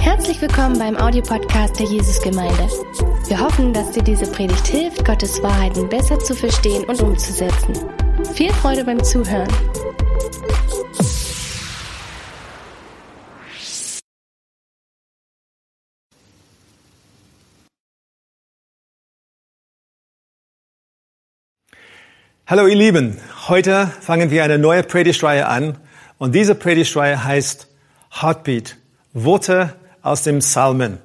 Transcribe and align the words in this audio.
Herzlich 0.00 0.40
willkommen 0.42 0.78
beim 0.78 0.96
Audiopodcast 0.96 1.78
der 1.78 1.86
Jesusgemeinde. 1.86 2.68
Wir 3.26 3.40
hoffen, 3.40 3.72
dass 3.72 3.90
dir 3.92 4.02
diese 4.02 4.30
Predigt 4.30 4.66
hilft, 4.66 5.04
Gottes 5.04 5.42
Wahrheiten 5.42 5.88
besser 5.88 6.18
zu 6.18 6.34
verstehen 6.34 6.84
und 6.84 7.00
umzusetzen. 7.00 7.74
Viel 8.34 8.52
Freude 8.52 8.84
beim 8.84 9.02
Zuhören. 9.02 9.48
Hallo 22.46 22.66
ihr 22.66 22.76
Lieben, 22.76 23.20
heute 23.48 23.88
fangen 24.00 24.30
wir 24.30 24.42
eine 24.42 24.58
neue 24.58 24.82
Predigtreihe 24.82 25.46
an 25.46 25.76
und 26.16 26.34
diese 26.34 26.54
Predigtreihe 26.54 27.22
heißt 27.22 27.68
Heartbeat, 28.10 28.77
Worte 29.14 29.74
aus 30.02 30.22
dem 30.22 30.40
Psalmen. 30.40 30.98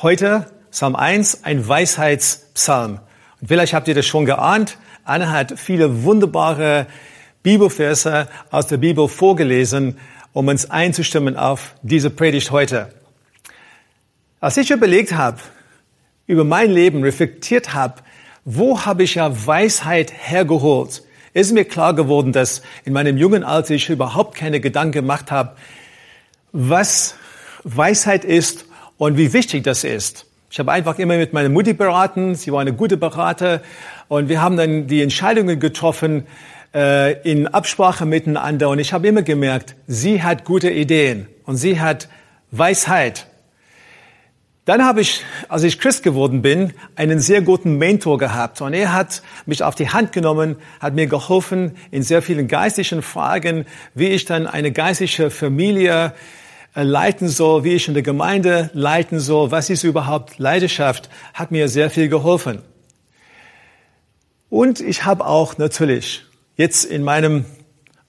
Heute 0.00 0.46
Psalm 0.70 0.94
1, 0.94 1.42
ein 1.42 1.66
Weisheitspsalm. 1.66 3.00
Und 3.40 3.48
vielleicht 3.48 3.74
habt 3.74 3.88
ihr 3.88 3.94
das 3.94 4.06
schon 4.06 4.26
geahnt, 4.26 4.78
Anna 5.02 5.32
hat 5.32 5.58
viele 5.58 6.04
wunderbare 6.04 6.86
Bibelverse 7.42 8.28
aus 8.50 8.68
der 8.68 8.76
Bibel 8.76 9.08
vorgelesen, 9.08 9.98
um 10.32 10.46
uns 10.46 10.70
einzustimmen 10.70 11.36
auf 11.36 11.74
diese 11.82 12.10
Predigt 12.10 12.52
heute. 12.52 12.90
Als 14.38 14.56
ich 14.56 14.70
überlegt 14.70 15.12
habe, 15.12 15.38
über 16.26 16.44
mein 16.44 16.70
Leben 16.70 17.02
reflektiert 17.02 17.74
habe, 17.74 18.02
wo 18.44 18.84
habe 18.84 19.02
ich 19.02 19.16
ja 19.16 19.46
Weisheit 19.46 20.12
hergeholt? 20.16 21.02
Ist 21.32 21.52
mir 21.52 21.64
klar 21.64 21.94
geworden, 21.94 22.32
dass 22.32 22.62
in 22.84 22.92
meinem 22.92 23.16
jungen 23.16 23.42
Alter 23.42 23.74
ich 23.74 23.90
überhaupt 23.90 24.36
keine 24.36 24.60
Gedanken 24.60 24.92
gemacht 24.92 25.30
habe, 25.30 25.56
was 26.58 27.14
Weisheit 27.64 28.24
ist 28.24 28.64
und 28.96 29.18
wie 29.18 29.34
wichtig 29.34 29.64
das 29.64 29.84
ist. 29.84 30.24
Ich 30.50 30.58
habe 30.58 30.72
einfach 30.72 30.98
immer 30.98 31.18
mit 31.18 31.34
meiner 31.34 31.50
Mutti 31.50 31.74
beraten, 31.74 32.34
sie 32.34 32.50
war 32.50 32.60
eine 32.60 32.72
gute 32.72 32.96
Berater 32.96 33.60
und 34.08 34.30
wir 34.30 34.40
haben 34.40 34.56
dann 34.56 34.86
die 34.86 35.02
Entscheidungen 35.02 35.60
getroffen 35.60 36.26
äh, 36.74 37.20
in 37.30 37.46
Absprache 37.46 38.06
miteinander 38.06 38.70
und 38.70 38.78
ich 38.78 38.94
habe 38.94 39.06
immer 39.06 39.22
gemerkt, 39.22 39.76
sie 39.86 40.22
hat 40.22 40.44
gute 40.44 40.70
Ideen 40.70 41.26
und 41.44 41.56
sie 41.56 41.78
hat 41.78 42.08
Weisheit. 42.52 43.26
Dann 44.64 44.84
habe 44.84 45.00
ich, 45.00 45.22
als 45.48 45.62
ich 45.62 45.78
Christ 45.78 46.02
geworden 46.02 46.42
bin, 46.42 46.72
einen 46.96 47.20
sehr 47.20 47.40
guten 47.40 47.78
Mentor 47.78 48.18
gehabt. 48.18 48.60
Und 48.60 48.74
er 48.74 48.92
hat 48.92 49.22
mich 49.46 49.62
auf 49.62 49.76
die 49.76 49.90
Hand 49.90 50.10
genommen, 50.10 50.56
hat 50.80 50.94
mir 50.94 51.06
geholfen 51.06 51.76
in 51.92 52.02
sehr 52.02 52.20
vielen 52.20 52.48
geistlichen 52.48 53.00
Fragen, 53.00 53.64
wie 53.94 54.08
ich 54.08 54.24
dann 54.24 54.48
eine 54.48 54.72
geistliche 54.72 55.30
Familie 55.30 56.14
leiten 56.84 57.28
soll, 57.28 57.64
wie 57.64 57.74
ich 57.74 57.88
in 57.88 57.94
der 57.94 58.02
Gemeinde 58.02 58.70
leiten 58.74 59.18
soll, 59.18 59.50
was 59.50 59.70
ist 59.70 59.82
überhaupt 59.82 60.38
Leidenschaft, 60.38 61.08
hat 61.32 61.50
mir 61.50 61.68
sehr 61.68 61.90
viel 61.90 62.08
geholfen. 62.08 62.62
Und 64.50 64.80
ich 64.80 65.04
habe 65.04 65.26
auch 65.26 65.58
natürlich 65.58 66.24
jetzt 66.56 66.84
in 66.84 67.02
meinem 67.02 67.44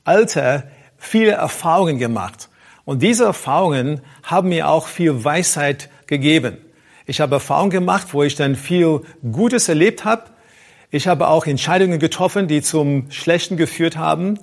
Alter 0.04 0.64
viele 0.98 1.32
Erfahrungen 1.32 1.98
gemacht. 1.98 2.50
Und 2.86 3.02
diese 3.02 3.26
Erfahrungen 3.26 4.02
haben 4.24 4.50
mir 4.50 4.70
auch 4.70 4.88
viel 4.88 5.24
Weisheit 5.24 5.90
gegeben. 6.06 6.58
Ich 7.06 7.22
habe 7.22 7.36
Erfahrungen 7.36 7.70
gemacht, 7.70 8.08
wo 8.12 8.24
ich 8.24 8.36
dann 8.36 8.56
viel 8.56 9.02
Gutes 9.32 9.70
erlebt 9.70 10.06
habe. 10.06 10.24
Ich 10.92 11.08
habe 11.08 11.28
auch 11.28 11.46
Entscheidungen 11.46 12.00
getroffen, 12.00 12.48
die 12.48 12.62
zum 12.62 13.12
Schlechten 13.12 13.58
geführt 13.58 13.98
haben. 13.98 14.40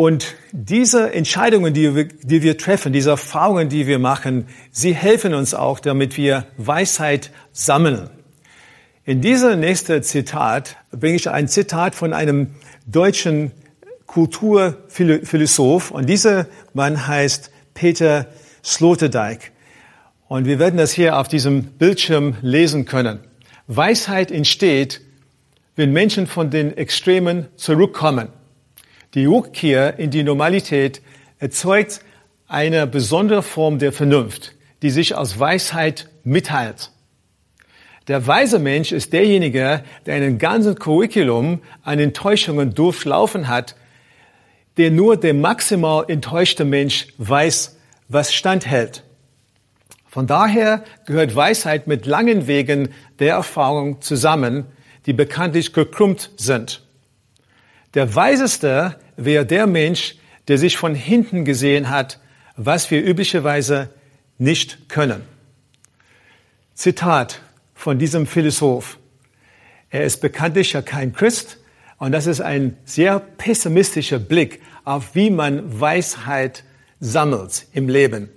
Und 0.00 0.34
diese 0.52 1.12
Entscheidungen, 1.12 1.74
die 1.74 1.94
wir, 1.94 2.04
die 2.04 2.42
wir 2.42 2.56
treffen, 2.56 2.90
diese 2.90 3.10
Erfahrungen, 3.10 3.68
die 3.68 3.86
wir 3.86 3.98
machen, 3.98 4.46
sie 4.70 4.94
helfen 4.94 5.34
uns 5.34 5.52
auch, 5.52 5.78
damit 5.78 6.16
wir 6.16 6.46
Weisheit 6.56 7.30
sammeln. 7.52 8.08
In 9.04 9.20
dieser 9.20 9.56
nächste 9.56 10.00
Zitat 10.00 10.78
bringe 10.90 11.16
ich 11.16 11.28
ein 11.28 11.48
Zitat 11.48 11.94
von 11.94 12.14
einem 12.14 12.54
deutschen 12.86 13.52
Kulturphilosoph 14.06 15.90
und 15.90 16.08
dieser 16.08 16.46
Mann 16.72 17.06
heißt 17.06 17.50
Peter 17.74 18.26
Sloterdijk. 18.64 19.52
Und 20.28 20.46
wir 20.46 20.58
werden 20.58 20.78
das 20.78 20.92
hier 20.92 21.18
auf 21.18 21.28
diesem 21.28 21.64
Bildschirm 21.64 22.36
lesen 22.40 22.86
können. 22.86 23.18
Weisheit 23.66 24.30
entsteht, 24.30 25.02
wenn 25.76 25.92
Menschen 25.92 26.26
von 26.26 26.48
den 26.48 26.74
Extremen 26.74 27.48
zurückkommen. 27.56 28.28
Die 29.14 29.26
Rückkehr 29.26 29.98
in 29.98 30.10
die 30.10 30.22
Normalität 30.22 31.02
erzeugt 31.40 32.00
eine 32.46 32.86
besondere 32.86 33.42
Form 33.42 33.78
der 33.78 33.92
Vernunft, 33.92 34.54
die 34.82 34.90
sich 34.90 35.16
aus 35.16 35.38
Weisheit 35.38 36.08
mitteilt. 36.22 36.92
Der 38.06 38.26
weise 38.26 38.58
Mensch 38.58 38.92
ist 38.92 39.12
derjenige, 39.12 39.82
der 40.06 40.14
einen 40.14 40.38
ganzen 40.38 40.76
Curriculum 40.76 41.60
an 41.82 41.98
Enttäuschungen 41.98 42.74
durchlaufen 42.74 43.48
hat, 43.48 43.74
der 44.76 44.90
nur 44.90 45.16
der 45.16 45.34
maximal 45.34 46.04
enttäuschte 46.08 46.64
Mensch 46.64 47.08
weiß, 47.18 47.78
was 48.08 48.32
standhält. 48.32 49.04
Von 50.06 50.26
daher 50.26 50.84
gehört 51.06 51.36
Weisheit 51.36 51.86
mit 51.86 52.06
langen 52.06 52.46
Wegen 52.46 52.90
der 53.18 53.34
Erfahrung 53.34 54.00
zusammen, 54.02 54.66
die 55.06 55.12
bekanntlich 55.12 55.72
gekrümmt 55.72 56.30
sind. 56.36 56.82
Der 57.94 58.14
Weiseste 58.14 58.96
wäre 59.16 59.44
der 59.44 59.66
Mensch, 59.66 60.16
der 60.48 60.58
sich 60.58 60.76
von 60.76 60.94
hinten 60.94 61.44
gesehen 61.44 61.90
hat, 61.90 62.20
was 62.56 62.90
wir 62.90 63.04
üblicherweise 63.04 63.90
nicht 64.38 64.88
können. 64.88 65.22
Zitat 66.74 67.40
von 67.74 67.98
diesem 67.98 68.26
Philosoph. 68.26 68.98
Er 69.90 70.04
ist 70.04 70.20
bekanntlich 70.20 70.72
ja 70.72 70.82
kein 70.82 71.12
Christ 71.12 71.58
und 71.98 72.12
das 72.12 72.26
ist 72.26 72.40
ein 72.40 72.76
sehr 72.84 73.18
pessimistischer 73.18 74.18
Blick 74.18 74.60
auf, 74.84 75.14
wie 75.14 75.30
man 75.30 75.80
Weisheit 75.80 76.64
sammelt 77.00 77.66
im 77.72 77.88
Leben. 77.88 78.30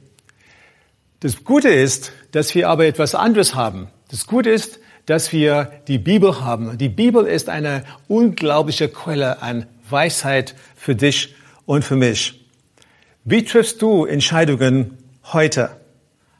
Das 1.19 1.43
Gute 1.43 1.69
ist, 1.69 2.11
dass 2.31 2.53
wir 2.55 2.69
aber 2.69 2.85
etwas 2.85 3.15
anderes 3.15 3.55
haben. 3.55 3.87
Das 4.09 4.27
Gute 4.27 4.49
ist, 4.49 4.79
dass 5.05 5.31
wir 5.31 5.71
die 5.87 5.97
Bibel 5.97 6.41
haben. 6.41 6.77
Die 6.77 6.89
Bibel 6.89 7.25
ist 7.25 7.49
eine 7.49 7.83
unglaubliche 8.07 8.89
Quelle 8.89 9.41
an 9.41 9.65
Weisheit 9.89 10.55
für 10.75 10.95
dich 10.95 11.35
und 11.65 11.83
für 11.83 11.95
mich. 11.95 12.45
Wie 13.25 13.43
triffst 13.43 13.81
du 13.81 14.05
Entscheidungen 14.05 14.97
heute? 15.31 15.77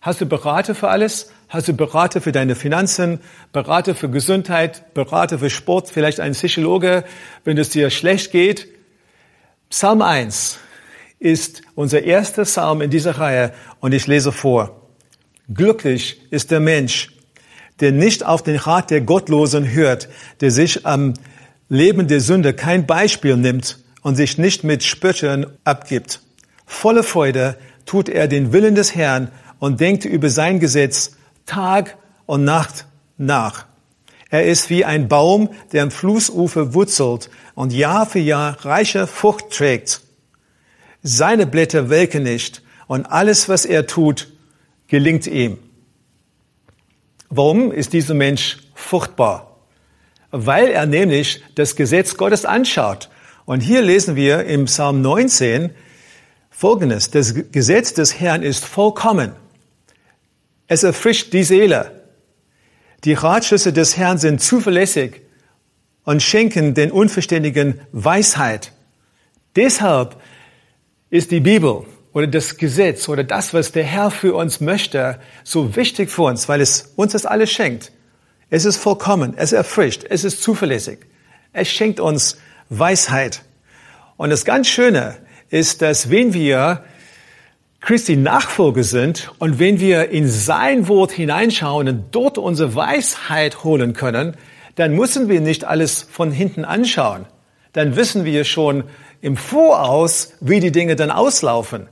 Hast 0.01 0.21
du 0.21 0.25
Berater 0.25 0.75
für 0.75 0.89
alles? 0.89 1.31
Hast 1.47 1.67
du 1.67 1.73
Berater 1.73 2.19
für 2.19 2.31
deine 2.31 2.55
Finanzen, 2.55 3.19
Berater 3.51 3.95
für 3.95 4.09
Gesundheit, 4.09 4.93
Berater 4.93 5.39
für 5.39 5.49
Sport, 5.49 5.87
vielleicht 5.87 6.19
ein 6.19 6.33
Psychologe, 6.33 7.03
wenn 7.43 7.57
es 7.57 7.69
dir 7.69 7.89
schlecht 7.89 8.31
geht? 8.31 8.67
Psalm 9.69 10.01
1 10.01 10.57
ist 11.19 11.61
unser 11.75 12.03
erster 12.03 12.43
Psalm 12.43 12.81
in 12.81 12.89
dieser 12.89 13.17
Reihe 13.17 13.53
und 13.79 13.93
ich 13.93 14.07
lese 14.07 14.31
vor. 14.31 14.89
Glücklich 15.53 16.21
ist 16.31 16.51
der 16.51 16.59
Mensch, 16.59 17.12
der 17.79 17.91
nicht 17.91 18.25
auf 18.25 18.43
den 18.43 18.55
Rat 18.55 18.91
der 18.91 19.01
Gottlosen 19.01 19.69
hört, 19.69 20.09
der 20.41 20.51
sich 20.51 20.85
am 20.85 21.13
Leben 21.69 22.07
der 22.07 22.21
Sünde 22.21 22.53
kein 22.53 22.85
Beispiel 22.85 23.37
nimmt 23.37 23.79
und 24.01 24.15
sich 24.15 24.37
nicht 24.37 24.63
mit 24.63 24.83
Spöttern 24.83 25.47
abgibt. 25.63 26.21
Volle 26.65 27.03
Freude 27.03 27.57
tut 27.85 28.09
er 28.09 28.27
den 28.27 28.53
Willen 28.53 28.75
des 28.75 28.95
Herrn 28.95 29.29
und 29.59 29.79
denkt 29.79 30.05
über 30.05 30.29
sein 30.29 30.59
Gesetz 30.59 31.17
Tag 31.45 31.97
und 32.25 32.43
Nacht 32.43 32.85
nach. 33.17 33.65
Er 34.29 34.45
ist 34.45 34.69
wie 34.69 34.83
ein 34.83 35.07
Baum, 35.07 35.49
der 35.71 35.83
am 35.83 35.91
Flussufer 35.91 36.73
wurzelt 36.73 37.29
und 37.55 37.71
Jahr 37.71 38.05
für 38.05 38.19
Jahr 38.19 38.65
reiche 38.65 39.07
Frucht 39.07 39.51
trägt. 39.51 40.01
Seine 41.03 41.45
Blätter 41.45 41.89
welken 41.89 42.23
nicht 42.23 42.63
und 42.87 43.05
alles, 43.05 43.47
was 43.49 43.65
er 43.65 43.87
tut, 43.87 44.31
gelingt 44.87 45.27
ihm. 45.27 45.59
Warum 47.35 47.71
ist 47.71 47.93
dieser 47.93 48.13
Mensch 48.13 48.59
fruchtbar? 48.75 49.57
Weil 50.29 50.67
er 50.67 50.85
nämlich 50.85 51.43
das 51.55 51.75
Gesetz 51.75 52.15
Gottes 52.15 52.45
anschaut. 52.45 53.09
Und 53.45 53.61
hier 53.61 53.81
lesen 53.81 54.15
wir 54.15 54.43
im 54.45 54.65
Psalm 54.65 55.01
19 55.01 55.71
Folgendes. 56.51 57.09
Das 57.09 57.33
Gesetz 57.51 57.95
des 57.95 58.19
Herrn 58.19 58.43
ist 58.43 58.65
vollkommen. 58.65 59.31
Es 60.67 60.83
erfrischt 60.83 61.33
die 61.33 61.43
Seele. 61.43 62.03
Die 63.03 63.13
Ratschlüsse 63.13 63.73
des 63.73 63.97
Herrn 63.97 64.19
sind 64.19 64.39
zuverlässig 64.39 65.21
und 66.03 66.21
schenken 66.21 66.75
den 66.75 66.91
Unverständigen 66.91 67.81
Weisheit. 67.91 68.73
Deshalb 69.55 70.17
ist 71.09 71.31
die 71.31 71.39
Bibel 71.39 71.83
oder 72.13 72.27
das 72.27 72.57
Gesetz 72.57 73.09
oder 73.09 73.23
das, 73.23 73.53
was 73.53 73.71
der 73.71 73.83
Herr 73.83 74.11
für 74.11 74.35
uns 74.35 74.61
möchte, 74.61 75.19
so 75.43 75.75
wichtig 75.75 76.09
für 76.09 76.23
uns, 76.23 76.47
weil 76.47 76.61
es 76.61 76.93
uns 76.95 77.13
das 77.13 77.25
alles 77.25 77.51
schenkt. 77.51 77.91
Es 78.49 78.65
ist 78.65 78.77
vollkommen, 78.77 79.33
es 79.35 79.51
erfrischt, 79.51 80.05
es 80.09 80.23
ist 80.23 80.43
zuverlässig. 80.43 80.99
Es 81.53 81.69
schenkt 81.69 81.99
uns 81.99 82.37
Weisheit. 82.69 83.41
Und 84.15 84.29
das 84.29 84.45
ganz 84.45 84.67
Schöne 84.67 85.17
ist, 85.49 85.81
dass 85.81 86.09
wenn 86.09 86.33
wir 86.33 86.83
Christi 87.79 88.15
Nachfolger 88.15 88.83
sind 88.83 89.31
und 89.39 89.59
wenn 89.59 89.79
wir 89.79 90.09
in 90.09 90.29
sein 90.29 90.87
Wort 90.87 91.11
hineinschauen 91.11 91.89
und 91.89 92.05
dort 92.11 92.37
unsere 92.37 92.75
Weisheit 92.75 93.63
holen 93.63 93.93
können, 93.93 94.37
dann 94.75 94.95
müssen 94.95 95.29
wir 95.29 95.41
nicht 95.41 95.65
alles 95.65 96.01
von 96.01 96.31
hinten 96.31 96.63
anschauen. 96.63 97.25
Dann 97.73 97.95
wissen 97.95 98.23
wir 98.23 98.45
schon 98.45 98.83
im 99.21 99.35
Voraus, 99.35 100.33
wie 100.39 100.59
die 100.59 100.71
Dinge 100.71 100.95
dann 100.95 101.11
auslaufen. 101.11 101.87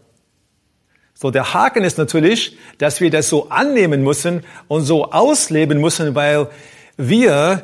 So, 1.21 1.29
der 1.29 1.53
Haken 1.53 1.83
ist 1.83 1.99
natürlich, 1.99 2.57
dass 2.79 2.99
wir 2.99 3.11
das 3.11 3.29
so 3.29 3.49
annehmen 3.49 4.03
müssen 4.03 4.43
und 4.67 4.81
so 4.81 5.11
ausleben 5.11 5.79
müssen, 5.79 6.15
weil 6.15 6.47
wir 6.97 7.63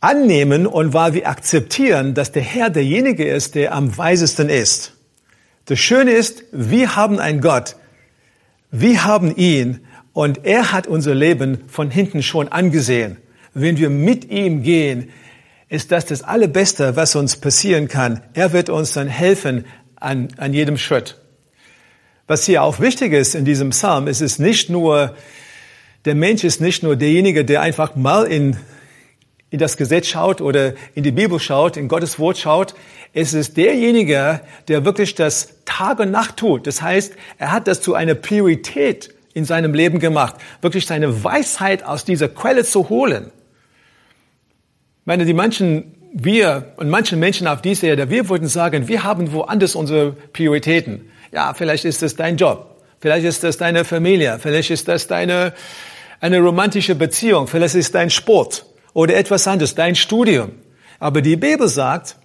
annehmen 0.00 0.66
und 0.66 0.92
weil 0.92 1.14
wir 1.14 1.28
akzeptieren, 1.28 2.14
dass 2.14 2.32
der 2.32 2.42
Herr 2.42 2.70
derjenige 2.70 3.28
ist, 3.28 3.54
der 3.54 3.74
am 3.74 3.96
weisesten 3.96 4.48
ist. 4.48 4.94
Das 5.66 5.78
Schöne 5.78 6.10
ist, 6.10 6.42
wir 6.50 6.96
haben 6.96 7.20
einen 7.20 7.40
Gott, 7.40 7.76
wir 8.72 9.04
haben 9.04 9.36
ihn 9.36 9.86
und 10.12 10.44
er 10.44 10.72
hat 10.72 10.88
unser 10.88 11.14
Leben 11.14 11.60
von 11.68 11.92
hinten 11.92 12.24
schon 12.24 12.48
angesehen. 12.48 13.18
Wenn 13.54 13.78
wir 13.78 13.88
mit 13.88 14.32
ihm 14.32 14.64
gehen, 14.64 15.10
ist 15.68 15.92
das 15.92 16.06
das 16.06 16.22
Allerbeste, 16.22 16.96
was 16.96 17.14
uns 17.14 17.36
passieren 17.36 17.86
kann. 17.86 18.20
Er 18.32 18.52
wird 18.52 18.68
uns 18.68 18.94
dann 18.94 19.06
helfen 19.06 19.64
an, 19.94 20.26
an 20.38 20.52
jedem 20.52 20.76
Schritt. 20.76 21.20
Was 22.26 22.46
hier 22.46 22.62
auch 22.62 22.80
wichtig 22.80 23.12
ist 23.12 23.34
in 23.34 23.44
diesem 23.44 23.70
Psalm, 23.70 24.08
ist 24.08 24.22
es 24.22 24.38
nicht 24.38 24.70
nur, 24.70 25.14
der 26.06 26.14
Mensch 26.14 26.42
ist 26.42 26.60
nicht 26.60 26.82
nur 26.82 26.96
derjenige, 26.96 27.44
der 27.44 27.60
einfach 27.60 27.96
mal 27.96 28.24
in, 28.24 28.56
in 29.50 29.58
das 29.58 29.76
Gesetz 29.76 30.06
schaut 30.06 30.40
oder 30.40 30.72
in 30.94 31.02
die 31.02 31.12
Bibel 31.12 31.38
schaut, 31.38 31.76
in 31.76 31.86
Gottes 31.86 32.18
Wort 32.18 32.38
schaut. 32.38 32.74
Es 33.12 33.34
ist 33.34 33.58
derjenige, 33.58 34.40
der 34.68 34.86
wirklich 34.86 35.14
das 35.14 35.56
Tag 35.66 35.98
und 35.98 36.10
Nacht 36.10 36.38
tut. 36.38 36.66
Das 36.66 36.80
heißt, 36.80 37.12
er 37.36 37.52
hat 37.52 37.68
das 37.68 37.82
zu 37.82 37.94
einer 37.94 38.14
Priorität 38.14 39.14
in 39.34 39.44
seinem 39.44 39.74
Leben 39.74 39.98
gemacht, 39.98 40.36
wirklich 40.62 40.86
seine 40.86 41.24
Weisheit 41.24 41.84
aus 41.84 42.06
dieser 42.06 42.28
Quelle 42.28 42.64
zu 42.64 42.88
holen. 42.88 43.26
Ich 45.00 45.06
meine, 45.06 45.26
die 45.26 45.34
manchen, 45.34 45.94
wir 46.14 46.72
und 46.76 46.88
manchen 46.88 47.18
Menschen 47.18 47.46
auf 47.46 47.60
dieser 47.60 47.88
Erde, 47.88 48.08
wir 48.08 48.30
würden 48.30 48.48
sagen, 48.48 48.88
wir 48.88 49.04
haben 49.04 49.32
woanders 49.32 49.74
unsere 49.74 50.12
Prioritäten. 50.12 51.10
Ja, 51.34 51.52
vielleicht 51.52 51.84
ist 51.84 52.00
es 52.04 52.14
dein 52.14 52.36
Job. 52.36 52.80
Vielleicht 53.00 53.26
ist 53.26 53.42
das 53.42 53.56
deine 53.56 53.84
Familie. 53.84 54.38
Vielleicht 54.40 54.70
ist 54.70 54.86
das 54.86 55.08
deine, 55.08 55.52
eine 56.20 56.38
romantische 56.38 56.94
Beziehung. 56.94 57.48
Vielleicht 57.48 57.74
ist 57.74 57.92
dein 57.96 58.08
Sport 58.08 58.64
oder 58.92 59.16
etwas 59.16 59.48
anderes, 59.48 59.74
dein 59.74 59.96
Studium. 59.96 60.52
Aber 61.00 61.22
die 61.22 61.34
Bibel 61.34 61.66
sagt, 61.66 62.16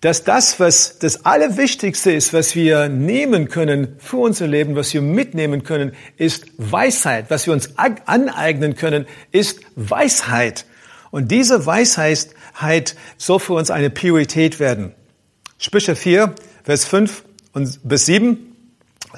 dass 0.00 0.24
das, 0.24 0.58
was 0.58 0.98
das 0.98 1.24
Allerwichtigste 1.24 2.10
ist, 2.10 2.34
was 2.34 2.56
wir 2.56 2.88
nehmen 2.88 3.48
können 3.48 3.94
für 3.98 4.16
unser 4.16 4.48
Leben, 4.48 4.74
was 4.74 4.92
wir 4.92 5.02
mitnehmen 5.02 5.62
können, 5.62 5.92
ist 6.16 6.46
Weisheit. 6.58 7.26
Was 7.28 7.46
wir 7.46 7.52
uns 7.52 7.74
aneignen 7.76 8.74
können, 8.74 9.06
ist 9.30 9.60
Weisheit. 9.76 10.66
Und 11.12 11.30
diese 11.30 11.64
Weisheit 11.64 12.26
soll 13.18 13.38
für 13.38 13.52
uns 13.52 13.70
eine 13.70 13.88
Priorität 13.88 14.58
werden. 14.58 14.94
Sprüche 15.58 15.94
4, 15.94 16.34
Vers 16.64 16.84
5 16.86 17.22
und 17.56 17.80
bis 17.88 18.04
sieben, 18.04 18.54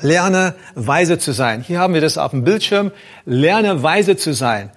lerne 0.00 0.54
weise 0.76 1.18
zu 1.18 1.32
sein. 1.32 1.60
Hier 1.60 1.80
haben 1.80 1.92
wir 1.92 2.00
das 2.00 2.18
auf 2.18 2.30
dem 2.30 2.44
Bildschirm. 2.44 2.92
Lerne 3.26 3.82
weise 3.82 4.16
zu 4.16 4.32
sein 4.32 4.70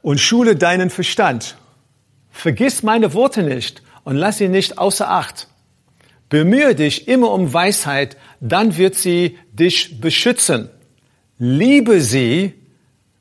und 0.00 0.20
schule 0.20 0.54
deinen 0.54 0.90
Verstand. 0.90 1.56
Vergiss 2.30 2.84
meine 2.84 3.12
Worte 3.12 3.42
nicht 3.42 3.82
und 4.04 4.14
lass 4.14 4.38
sie 4.38 4.46
nicht 4.46 4.78
außer 4.78 5.10
Acht. 5.10 5.48
Bemühe 6.28 6.76
dich 6.76 7.08
immer 7.08 7.32
um 7.32 7.52
Weisheit, 7.52 8.16
dann 8.38 8.76
wird 8.76 8.94
sie 8.94 9.38
dich 9.52 10.00
beschützen. 10.00 10.70
Liebe 11.36 12.00
sie 12.00 12.54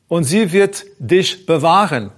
und 0.08 0.24
sie 0.24 0.52
wird 0.52 0.86
dich 1.00 1.48
bewahren. 1.48 2.12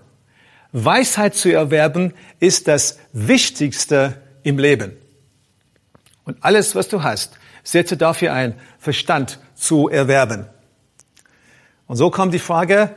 Weisheit 0.73 1.35
zu 1.35 1.53
erwerben 1.53 2.13
ist 2.41 2.67
das 2.67 2.99
Wichtigste 3.13 4.21
im 4.43 4.59
Leben. 4.59 4.91
Und 6.25 6.43
alles, 6.43 6.75
was 6.75 6.89
du 6.89 7.01
hast, 7.01 7.37
setze 7.65 7.97
dafür 7.97 8.31
ein, 8.31 8.56
Verstand 8.79 9.39
zu 9.56 9.89
erwerben. 9.89 10.45
Und 11.88 11.97
so 11.97 12.09
kommt 12.09 12.33
die 12.33 12.39
Frage 12.39 12.95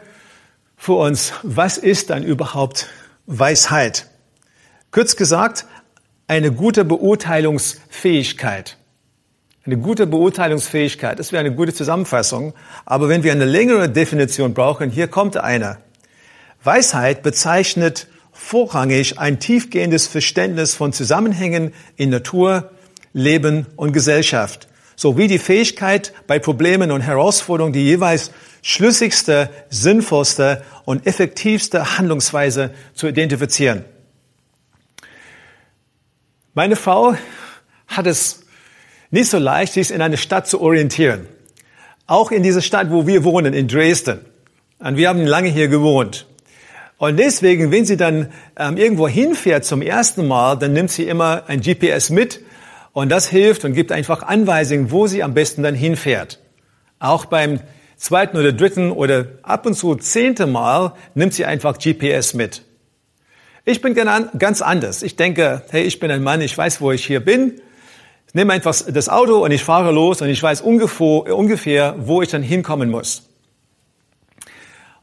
für 0.77 0.93
uns, 0.93 1.33
was 1.43 1.77
ist 1.79 2.11
dann 2.11 2.23
überhaupt 2.23 2.89
Weisheit? 3.27 4.07
Kurz 4.93 5.17
gesagt, 5.17 5.67
eine 6.29 6.53
gute 6.53 6.85
Beurteilungsfähigkeit. 6.85 8.77
Eine 9.65 9.77
gute 9.77 10.07
Beurteilungsfähigkeit, 10.07 11.19
das 11.19 11.33
wäre 11.33 11.41
eine 11.41 11.55
gute 11.55 11.75
Zusammenfassung. 11.75 12.55
Aber 12.87 13.09
wenn 13.09 13.23
wir 13.23 13.33
eine 13.33 13.45
längere 13.45 13.91
Definition 13.91 14.55
brauchen, 14.55 14.91
hier 14.91 15.09
kommt 15.09 15.37
eine. 15.37 15.79
Weisheit 16.63 17.23
bezeichnet 17.23 18.07
vorrangig 18.33 19.19
ein 19.19 19.41
tiefgehendes 19.41 20.07
Verständnis 20.07 20.75
von 20.75 20.93
Zusammenhängen 20.93 21.75
in 21.97 22.11
Natur, 22.11 22.71
Leben 23.19 23.67
und 23.77 23.93
Gesellschaft, 23.93 24.69
sowie 24.97 25.29
die 25.29 25.39
Fähigkeit, 25.39 26.13
bei 26.27 26.39
Problemen 26.39 26.91
und 26.91 27.03
Herausforderungen 27.03 27.73
die 27.73 27.85
jeweils 27.85 28.31
schlüssigste, 28.63 29.51
sinnvollste 29.71 30.63
und 30.85 31.07
effektivste 31.07 31.99
Handlungsweise 31.99 32.71
zu 32.95 33.07
identifizieren. 33.07 33.85
Meine 36.55 36.77
Frau 36.77 37.15
hat 37.87 38.07
es 38.07 38.45
nicht 39.11 39.31
so 39.31 39.39
leicht, 39.39 39.73
sich 39.73 39.91
in 39.91 40.03
eine 40.03 40.17
Stadt 40.17 40.49
zu 40.49 40.61
orientieren. 40.61 41.27
Auch 42.07 42.31
in 42.31 42.43
dieser 42.43 42.63
Stadt, 42.63 42.91
wo 42.91 43.07
wir 43.07 43.25
wohnen, 43.25 43.55
in 43.55 43.69
Dresden. 43.69 44.21
Und 44.79 44.97
wir 44.97 45.09
haben 45.09 45.25
lange 45.25 45.49
hier 45.49 45.69
gewohnt. 45.69 46.27
Und 46.99 47.17
deswegen, 47.17 47.71
wenn 47.71 47.85
sie 47.85 47.97
dann 47.97 48.33
ähm, 48.57 48.77
irgendwo 48.77 49.07
hinfährt 49.07 49.65
zum 49.65 49.83
ersten 49.83 50.27
Mal, 50.27 50.57
dann 50.57 50.73
nimmt 50.73 50.91
sie 50.91 51.05
immer 51.05 51.45
ein 51.47 51.61
GPS 51.61 52.11
mit 52.11 52.41
und 52.93 53.11
das 53.11 53.29
hilft 53.29 53.65
und 53.65 53.75
gibt 53.75 53.93
einfach 53.93 54.23
Anweisungen, 54.23 54.91
wo 54.91 55.07
sie 55.07 55.23
am 55.23 55.35
besten 55.35 55.63
dann 55.63 55.75
hinfährt. 55.75 56.41
Auch 56.99 57.27
beim 57.27 57.61
zweiten 57.97 58.37
oder 58.37 58.53
dritten 58.53 58.91
oder 58.91 59.27
ab 59.43 59.67
und 59.67 59.75
zu 59.75 59.95
zehnte 59.97 60.47
Mal 60.47 60.95
nimmt 61.15 61.35
sie 61.35 61.45
einfach 61.45 61.79
GPS 61.79 62.35
mit. 62.35 62.63
Ich 63.65 63.83
bin 63.83 63.95
ganz 63.95 64.63
anders. 64.63 65.03
Ich 65.03 65.17
denke, 65.17 65.63
hey, 65.71 65.83
ich 65.83 66.01
bin 66.01 66.11
ein 66.11 66.23
Mann, 66.23 66.41
ich 66.41 66.57
weiß, 66.57 66.81
wo 66.81 66.91
ich 66.91 67.05
hier 67.05 67.21
bin. 67.21 67.61
Ich 68.27 68.35
nehme 68.35 68.53
einfach 68.53 68.75
das 68.89 69.09
Auto 69.09 69.45
und 69.45 69.51
ich 69.51 69.63
fahre 69.63 69.93
los 69.93 70.23
und 70.23 70.29
ich 70.29 70.43
weiß 70.43 70.63
ungefähr 70.63 71.95
wo 71.99 72.23
ich 72.23 72.31
dann 72.31 72.43
hinkommen 72.43 72.91
muss. 72.91 73.25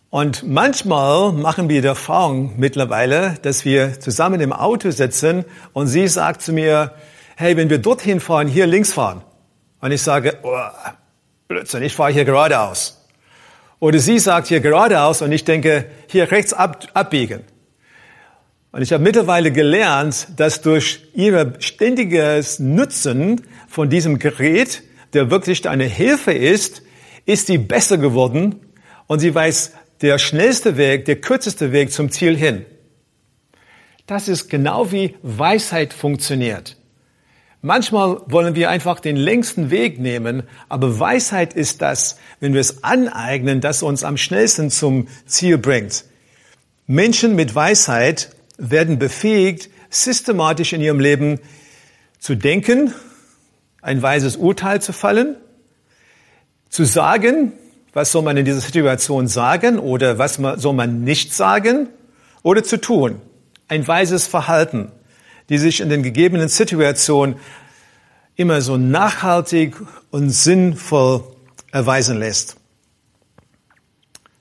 Und 0.09 0.47
manchmal 0.47 1.33
machen 1.33 1.67
wir 1.67 1.81
die 1.81 1.87
Erfahrung 1.87 2.53
mittlerweile, 2.57 3.35
dass 3.41 3.65
wir 3.65 3.99
zusammen 3.99 4.39
im 4.39 4.53
Auto 4.53 4.89
sitzen 4.91 5.43
und 5.73 5.87
sie 5.87 6.07
sagt 6.07 6.41
zu 6.41 6.53
mir, 6.53 6.91
hey, 7.35 7.57
wenn 7.57 7.69
wir 7.69 7.79
dorthin 7.79 8.19
fahren, 8.19 8.47
hier 8.47 8.67
links 8.67 8.93
fahren. 8.93 9.21
Und 9.81 9.91
ich 9.91 10.01
sage, 10.01 10.37
oh, 10.43 10.57
Blödsinn, 11.47 11.83
ich 11.83 11.93
fahre 11.93 12.11
hier 12.11 12.25
geradeaus. 12.25 13.05
Oder 13.79 13.99
sie 13.99 14.19
sagt 14.19 14.47
hier 14.47 14.61
geradeaus 14.61 15.21
und 15.21 15.31
ich 15.31 15.43
denke, 15.43 15.85
hier 16.07 16.31
rechts 16.31 16.53
ab, 16.53 16.87
abbiegen. 16.93 17.41
Und 18.71 18.81
ich 18.81 18.91
habe 18.91 19.03
mittlerweile 19.03 19.51
gelernt, 19.51 20.27
dass 20.37 20.61
durch 20.61 21.05
ihr 21.13 21.53
ständiges 21.59 22.59
Nutzen 22.59 23.41
von 23.67 23.89
diesem 23.89 24.19
Gerät, 24.19 24.83
der 25.13 25.29
wirklich 25.29 25.67
eine 25.69 25.85
Hilfe 25.85 26.33
ist, 26.33 26.81
ist 27.25 27.47
sie 27.47 27.57
besser 27.57 27.97
geworden 27.97 28.59
und 29.07 29.19
sie 29.19 29.33
weiß 29.33 29.73
der 30.01 30.17
schnellste 30.17 30.77
Weg, 30.77 31.05
der 31.05 31.21
kürzeste 31.21 31.71
Weg 31.71 31.91
zum 31.91 32.11
Ziel 32.11 32.35
hin. 32.35 32.65
Das 34.07 34.27
ist 34.27 34.49
genau 34.49 34.91
wie 34.91 35.15
Weisheit 35.21 35.93
funktioniert. 35.93 36.77
Manchmal 37.65 38.21
wollen 38.27 38.53
wir 38.53 38.69
einfach 38.69 38.99
den 38.99 39.15
längsten 39.15 39.71
Weg 39.71 39.99
nehmen, 39.99 40.43
aber 40.69 40.99
Weisheit 40.99 41.55
ist 41.55 41.81
das, 41.81 42.19
wenn 42.39 42.53
wir 42.53 42.61
es 42.61 42.83
aneignen, 42.83 43.59
das 43.59 43.81
uns 43.81 44.03
am 44.03 44.17
schnellsten 44.17 44.69
zum 44.69 45.07
Ziel 45.25 45.57
bringt. 45.57 46.05
Menschen 46.85 47.35
mit 47.35 47.55
Weisheit 47.55 48.29
werden 48.59 48.99
befähigt, 48.99 49.71
systematisch 49.89 50.73
in 50.73 50.81
ihrem 50.81 50.99
Leben 50.99 51.39
zu 52.19 52.35
denken, 52.35 52.93
ein 53.81 53.99
weises 53.99 54.35
Urteil 54.35 54.79
zu 54.79 54.93
fallen, 54.93 55.35
zu 56.69 56.83
sagen, 56.83 57.51
was 57.93 58.11
soll 58.11 58.21
man 58.21 58.37
in 58.37 58.45
dieser 58.45 58.61
Situation 58.61 59.27
sagen 59.27 59.79
oder 59.79 60.19
was 60.19 60.35
soll 60.35 60.73
man 60.73 61.03
nicht 61.03 61.33
sagen 61.33 61.89
oder 62.43 62.63
zu 62.63 62.79
tun, 62.79 63.19
ein 63.67 63.87
weises 63.87 64.27
Verhalten 64.27 64.91
die 65.49 65.57
sich 65.57 65.81
in 65.81 65.89
den 65.89 66.03
gegebenen 66.03 66.47
Situationen 66.47 67.35
immer 68.35 68.61
so 68.61 68.77
nachhaltig 68.77 69.75
und 70.11 70.29
sinnvoll 70.29 71.23
erweisen 71.71 72.17
lässt. 72.17 72.57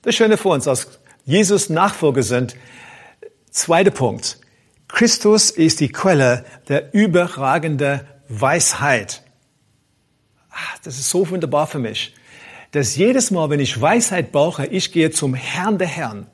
Das 0.01 0.15
Schöne 0.15 0.37
für 0.37 0.49
uns, 0.49 0.67
als 0.67 0.99
Jesus 1.25 1.69
Nachfolger 1.69 2.23
sind, 2.23 2.55
zweiter 3.49 3.91
Punkt. 3.91 4.39
Christus 4.87 5.49
ist 5.49 5.79
die 5.79 5.89
Quelle 5.89 6.45
der 6.67 6.93
überragenden 6.93 8.01
Weisheit. 8.29 9.23
ach, 10.51 10.77
das 10.83 10.99
ist 10.99 11.09
so 11.09 11.29
wunderbar 11.29 11.67
für 11.67 11.79
mich, 11.79 12.13
dass 12.71 12.95
jedes 12.95 13.31
Mal, 13.31 13.49
wenn 13.49 13.59
ich 13.59 13.79
Weisheit 13.81 14.31
brauche, 14.31 14.65
ich 14.65 14.91
gehe 14.91 15.11
zum 15.11 15.33
Herrn 15.33 15.77
der 15.77 15.87
Herrn. 15.87 16.27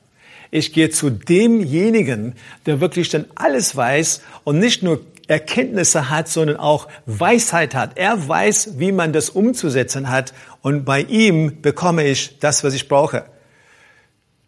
Ich 0.54 0.74
gehe 0.74 0.90
zu 0.90 1.08
demjenigen, 1.08 2.34
der 2.66 2.80
wirklich 2.80 3.08
dann 3.08 3.24
alles 3.34 3.74
weiß 3.74 4.20
und 4.44 4.58
nicht 4.58 4.82
nur 4.82 5.00
Erkenntnisse 5.26 6.10
hat, 6.10 6.28
sondern 6.28 6.58
auch 6.58 6.88
Weisheit 7.06 7.74
hat. 7.74 7.96
Er 7.96 8.28
weiß, 8.28 8.78
wie 8.78 8.92
man 8.92 9.14
das 9.14 9.30
umzusetzen 9.30 10.10
hat 10.10 10.34
und 10.60 10.84
bei 10.84 11.00
ihm 11.00 11.62
bekomme 11.62 12.04
ich 12.04 12.38
das, 12.38 12.64
was 12.64 12.74
ich 12.74 12.86
brauche. 12.86 13.24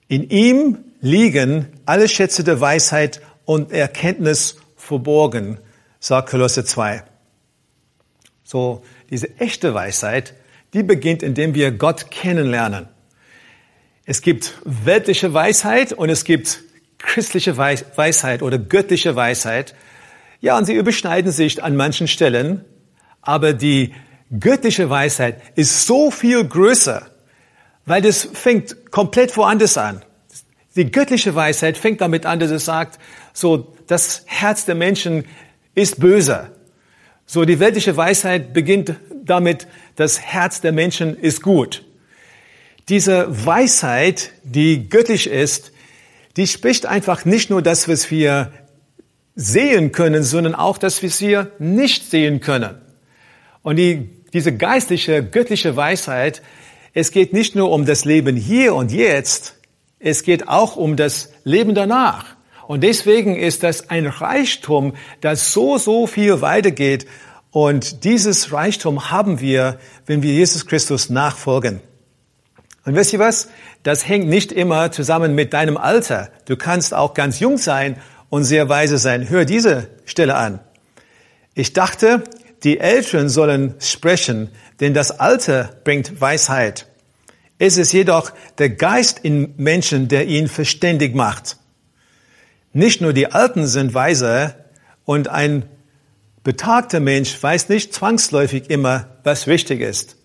In 0.06 0.28
ihm 0.28 0.78
liegen 1.00 1.68
alle 1.86 2.06
Schätze 2.06 2.44
der 2.44 2.60
Weisheit 2.60 3.22
und 3.46 3.72
Erkenntnis 3.72 4.58
verborgen, 4.76 5.58
sagt 6.00 6.28
Kolosse 6.28 6.66
2. 6.66 7.02
So, 8.42 8.82
diese 9.08 9.38
echte 9.38 9.72
Weisheit, 9.72 10.34
die 10.74 10.82
beginnt, 10.82 11.22
indem 11.22 11.54
wir 11.54 11.72
Gott 11.72 12.10
kennenlernen. 12.10 12.88
Es 14.06 14.20
gibt 14.20 14.60
weltliche 14.64 15.32
Weisheit 15.32 15.94
und 15.94 16.10
es 16.10 16.24
gibt 16.24 16.60
christliche 16.98 17.56
Weisheit 17.56 18.42
oder 18.42 18.58
göttliche 18.58 19.16
Weisheit. 19.16 19.74
Ja, 20.40 20.58
und 20.58 20.66
sie 20.66 20.74
überschneiden 20.74 21.32
sich 21.32 21.62
an 21.62 21.74
manchen 21.74 22.06
Stellen, 22.06 22.64
aber 23.22 23.54
die 23.54 23.94
göttliche 24.38 24.90
Weisheit 24.90 25.40
ist 25.54 25.86
so 25.86 26.10
viel 26.10 26.44
größer, 26.44 27.06
weil 27.86 28.02
das 28.02 28.28
fängt 28.30 28.90
komplett 28.90 29.36
woanders 29.38 29.78
an. 29.78 30.02
Die 30.76 30.90
göttliche 30.90 31.34
Weisheit 31.34 31.78
fängt 31.78 32.02
damit 32.02 32.26
an, 32.26 32.40
dass 32.40 32.50
es 32.50 32.66
sagt, 32.66 32.98
so, 33.32 33.74
das 33.86 34.24
Herz 34.26 34.66
der 34.66 34.74
Menschen 34.74 35.24
ist 35.74 35.98
böse. 35.98 36.50
So, 37.24 37.46
die 37.46 37.58
weltliche 37.58 37.96
Weisheit 37.96 38.52
beginnt 38.52 38.96
damit, 39.24 39.66
das 39.96 40.20
Herz 40.20 40.60
der 40.60 40.72
Menschen 40.72 41.16
ist 41.18 41.42
gut. 41.42 41.84
Diese 42.88 43.26
Weisheit, 43.46 44.32
die 44.42 44.88
göttlich 44.88 45.26
ist, 45.26 45.72
die 46.36 46.46
spricht 46.46 46.86
einfach 46.86 47.24
nicht 47.24 47.48
nur 47.48 47.62
das, 47.62 47.88
was 47.88 48.10
wir 48.10 48.52
sehen 49.36 49.92
können, 49.92 50.22
sondern 50.22 50.54
auch 50.54 50.78
das, 50.78 51.02
was 51.02 51.20
wir 51.20 51.52
nicht 51.58 52.10
sehen 52.10 52.40
können. 52.40 52.76
Und 53.62 53.76
die, 53.76 54.10
diese 54.32 54.54
geistliche, 54.54 55.24
göttliche 55.24 55.76
Weisheit, 55.76 56.42
es 56.92 57.10
geht 57.10 57.32
nicht 57.32 57.54
nur 57.56 57.70
um 57.70 57.86
das 57.86 58.04
Leben 58.04 58.36
hier 58.36 58.74
und 58.74 58.92
jetzt, 58.92 59.56
es 59.98 60.22
geht 60.22 60.48
auch 60.48 60.76
um 60.76 60.96
das 60.96 61.32
Leben 61.44 61.74
danach. 61.74 62.36
Und 62.66 62.82
deswegen 62.82 63.36
ist 63.36 63.62
das 63.62 63.90
ein 63.90 64.06
Reichtum, 64.06 64.94
das 65.20 65.52
so, 65.52 65.78
so 65.78 66.06
viel 66.06 66.40
weitergeht. 66.40 67.06
Und 67.50 68.04
dieses 68.04 68.52
Reichtum 68.52 69.10
haben 69.10 69.40
wir, 69.40 69.78
wenn 70.06 70.22
wir 70.22 70.32
Jesus 70.32 70.66
Christus 70.66 71.10
nachfolgen. 71.10 71.80
Und 72.84 72.94
wisst 72.94 73.12
ihr 73.12 73.18
was? 73.18 73.48
Das 73.82 74.06
hängt 74.06 74.28
nicht 74.28 74.52
immer 74.52 74.92
zusammen 74.92 75.34
mit 75.34 75.52
deinem 75.52 75.76
Alter. 75.76 76.30
Du 76.44 76.56
kannst 76.56 76.92
auch 76.92 77.14
ganz 77.14 77.40
jung 77.40 77.56
sein 77.56 77.96
und 78.28 78.44
sehr 78.44 78.68
weise 78.68 78.98
sein. 78.98 79.28
Hör 79.28 79.44
diese 79.44 79.88
Stelle 80.04 80.34
an. 80.34 80.60
Ich 81.54 81.72
dachte, 81.72 82.24
die 82.62 82.78
Älteren 82.78 83.28
sollen 83.28 83.74
sprechen, 83.78 84.50
denn 84.80 84.92
das 84.92 85.18
Alter 85.18 85.70
bringt 85.84 86.20
Weisheit. 86.20 86.86
Es 87.58 87.76
ist 87.76 87.92
jedoch 87.92 88.32
der 88.58 88.70
Geist 88.70 89.20
in 89.22 89.54
Menschen, 89.56 90.08
der 90.08 90.26
ihn 90.26 90.48
verständig 90.48 91.14
macht. 91.14 91.56
Nicht 92.72 93.00
nur 93.00 93.12
die 93.12 93.30
Alten 93.30 93.66
sind 93.66 93.94
weise 93.94 94.56
und 95.04 95.28
ein 95.28 95.64
betagter 96.42 97.00
Mensch 97.00 97.40
weiß 97.40 97.68
nicht 97.68 97.94
zwangsläufig 97.94 98.68
immer, 98.68 99.06
was 99.22 99.46
wichtig 99.46 99.80
ist 99.80 100.16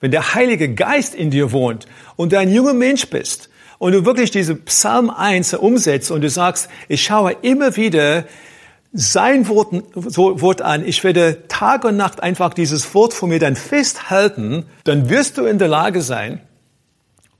wenn 0.00 0.10
der 0.10 0.34
Heilige 0.34 0.74
Geist 0.74 1.14
in 1.14 1.30
dir 1.30 1.52
wohnt 1.52 1.86
und 2.16 2.32
du 2.32 2.38
ein 2.38 2.52
junger 2.52 2.72
Mensch 2.72 3.08
bist 3.08 3.50
und 3.78 3.92
du 3.92 4.04
wirklich 4.04 4.30
diese 4.30 4.56
Psalm 4.56 5.10
1 5.10 5.54
umsetzt 5.54 6.10
und 6.10 6.22
du 6.22 6.30
sagst, 6.30 6.68
ich 6.88 7.02
schaue 7.02 7.36
immer 7.42 7.76
wieder 7.76 8.24
sein 8.92 9.46
Wort, 9.48 9.72
Wort 9.94 10.62
an, 10.62 10.84
ich 10.84 11.04
werde 11.04 11.46
Tag 11.46 11.84
und 11.84 11.96
Nacht 11.96 12.22
einfach 12.22 12.54
dieses 12.54 12.92
Wort 12.94 13.14
von 13.14 13.28
mir 13.28 13.38
dann 13.38 13.54
festhalten, 13.54 14.64
dann 14.84 15.08
wirst 15.08 15.38
du 15.38 15.44
in 15.44 15.58
der 15.58 15.68
Lage 15.68 16.02
sein, 16.02 16.40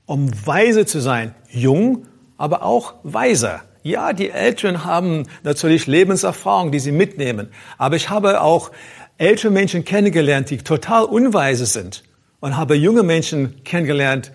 um 0.05 0.31
weise 0.45 0.85
zu 0.85 1.01
sein, 1.01 1.35
jung, 1.49 2.07
aber 2.37 2.63
auch 2.63 2.95
weiser. 3.03 3.61
Ja, 3.83 4.13
die 4.13 4.29
Älteren 4.29 4.85
haben 4.85 5.27
natürlich 5.43 5.87
Lebenserfahrung, 5.87 6.71
die 6.71 6.79
sie 6.79 6.91
mitnehmen. 6.91 7.49
Aber 7.77 7.95
ich 7.95 8.09
habe 8.09 8.41
auch 8.41 8.71
ältere 9.17 9.51
Menschen 9.51 9.83
kennengelernt, 9.83 10.49
die 10.51 10.57
total 10.57 11.03
unweise 11.03 11.65
sind 11.65 12.03
und 12.41 12.57
habe 12.57 12.75
junge 12.75 13.03
Menschen 13.03 13.63
kennengelernt, 13.63 14.33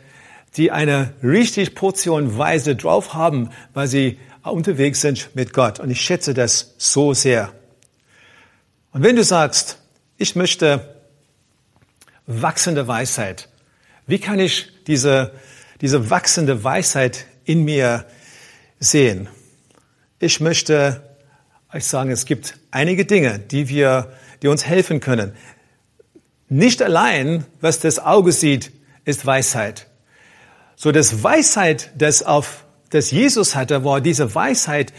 die 0.56 0.72
eine 0.72 1.12
richtig 1.22 1.75
Portion 1.75 2.38
Weise 2.38 2.76
drauf 2.76 3.12
haben, 3.12 3.50
weil 3.75 3.88
sie 3.88 4.18
unterwegs 4.42 5.02
sind 5.02 5.30
mit 5.34 5.52
Gott. 5.52 5.80
Und 5.80 5.90
ich 5.90 6.00
schätze 6.00 6.32
das 6.32 6.75
so 6.78 7.12
sehr. 7.12 7.52
Und 8.92 9.02
wenn 9.02 9.16
du 9.16 9.25
sagst, 9.25 9.78
ich 10.16 10.36
möchte 10.36 10.96
wachsende 12.26 12.88
Weisheit, 12.88 13.48
wie 14.06 14.18
kann 14.18 14.38
ich 14.38 14.68
diese, 14.86 15.32
diese 15.80 16.08
wachsende 16.08 16.64
Weisheit 16.64 17.26
in 17.44 17.64
mir 17.64 18.06
sehen? 18.78 19.28
Ich 20.18 20.40
möchte 20.40 21.02
euch 21.72 21.84
sagen, 21.84 22.10
es 22.10 22.25
gibt 22.25 22.56
einige 22.70 23.04
Dinge, 23.04 23.38
die 23.38 23.68
wir, 23.68 24.12
die 24.42 24.48
uns 24.48 24.64
helfen 24.64 25.00
können. 25.00 25.34
Nicht 26.48 26.82
allein, 26.82 27.44
was 27.60 27.80
das 27.80 27.98
Auge 27.98 28.32
sieht, 28.32 28.72
ist 29.04 29.26
Weisheit. 29.26 29.86
So 30.76 30.92
das 30.92 31.22
Weisheit, 31.22 31.90
das 31.96 32.22
auf, 32.22 32.64
das 32.90 33.10
Jesus 33.10 33.56
hatte, 33.56 33.84
war 33.84 34.00
diese 34.00 34.34
Weisheit, 34.34 34.92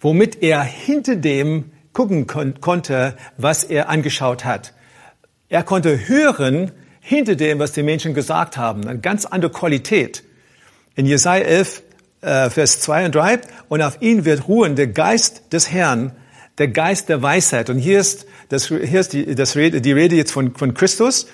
womit 0.00 0.42
er 0.42 0.62
hinter 0.62 1.16
dem 1.16 1.72
gucken 1.92 2.26
kon 2.26 2.60
konnte, 2.60 3.16
was 3.38 3.64
er 3.64 3.88
angeschaut 3.88 4.44
hat. 4.44 4.74
Er 5.48 5.62
konnte 5.62 6.08
hören 6.08 6.72
hinter 7.00 7.36
dem, 7.36 7.58
was 7.58 7.72
die 7.72 7.82
Menschen 7.82 8.12
gesagt 8.12 8.56
haben. 8.56 8.86
Eine 8.86 8.98
ganz 8.98 9.24
andere 9.24 9.52
Qualität. 9.52 10.24
In 10.96 11.06
Jesaja 11.06 11.44
11, 11.44 11.82
äh, 12.20 12.50
Vers 12.50 12.80
2 12.80 13.06
und 13.06 13.14
3, 13.14 13.38
und 13.68 13.82
auf 13.82 14.02
ihn 14.02 14.24
wird 14.24 14.48
ruhen 14.48 14.74
der 14.76 14.88
Geist 14.88 15.52
des 15.52 15.70
Herrn, 15.70 16.12
der 16.58 16.68
Geist 16.68 17.08
der 17.08 17.22
Weisheit. 17.22 17.70
Und 17.70 17.78
hier 17.78 17.98
ist, 17.98 18.26
das, 18.48 18.68
hier 18.68 19.00
ist 19.00 19.12
die, 19.12 19.34
das 19.34 19.56
Rede, 19.56 19.80
die 19.80 19.92
Rede 19.92 20.16
jetzt 20.16 20.32
von, 20.32 20.54
von 20.54 20.74
Christus 20.74 21.26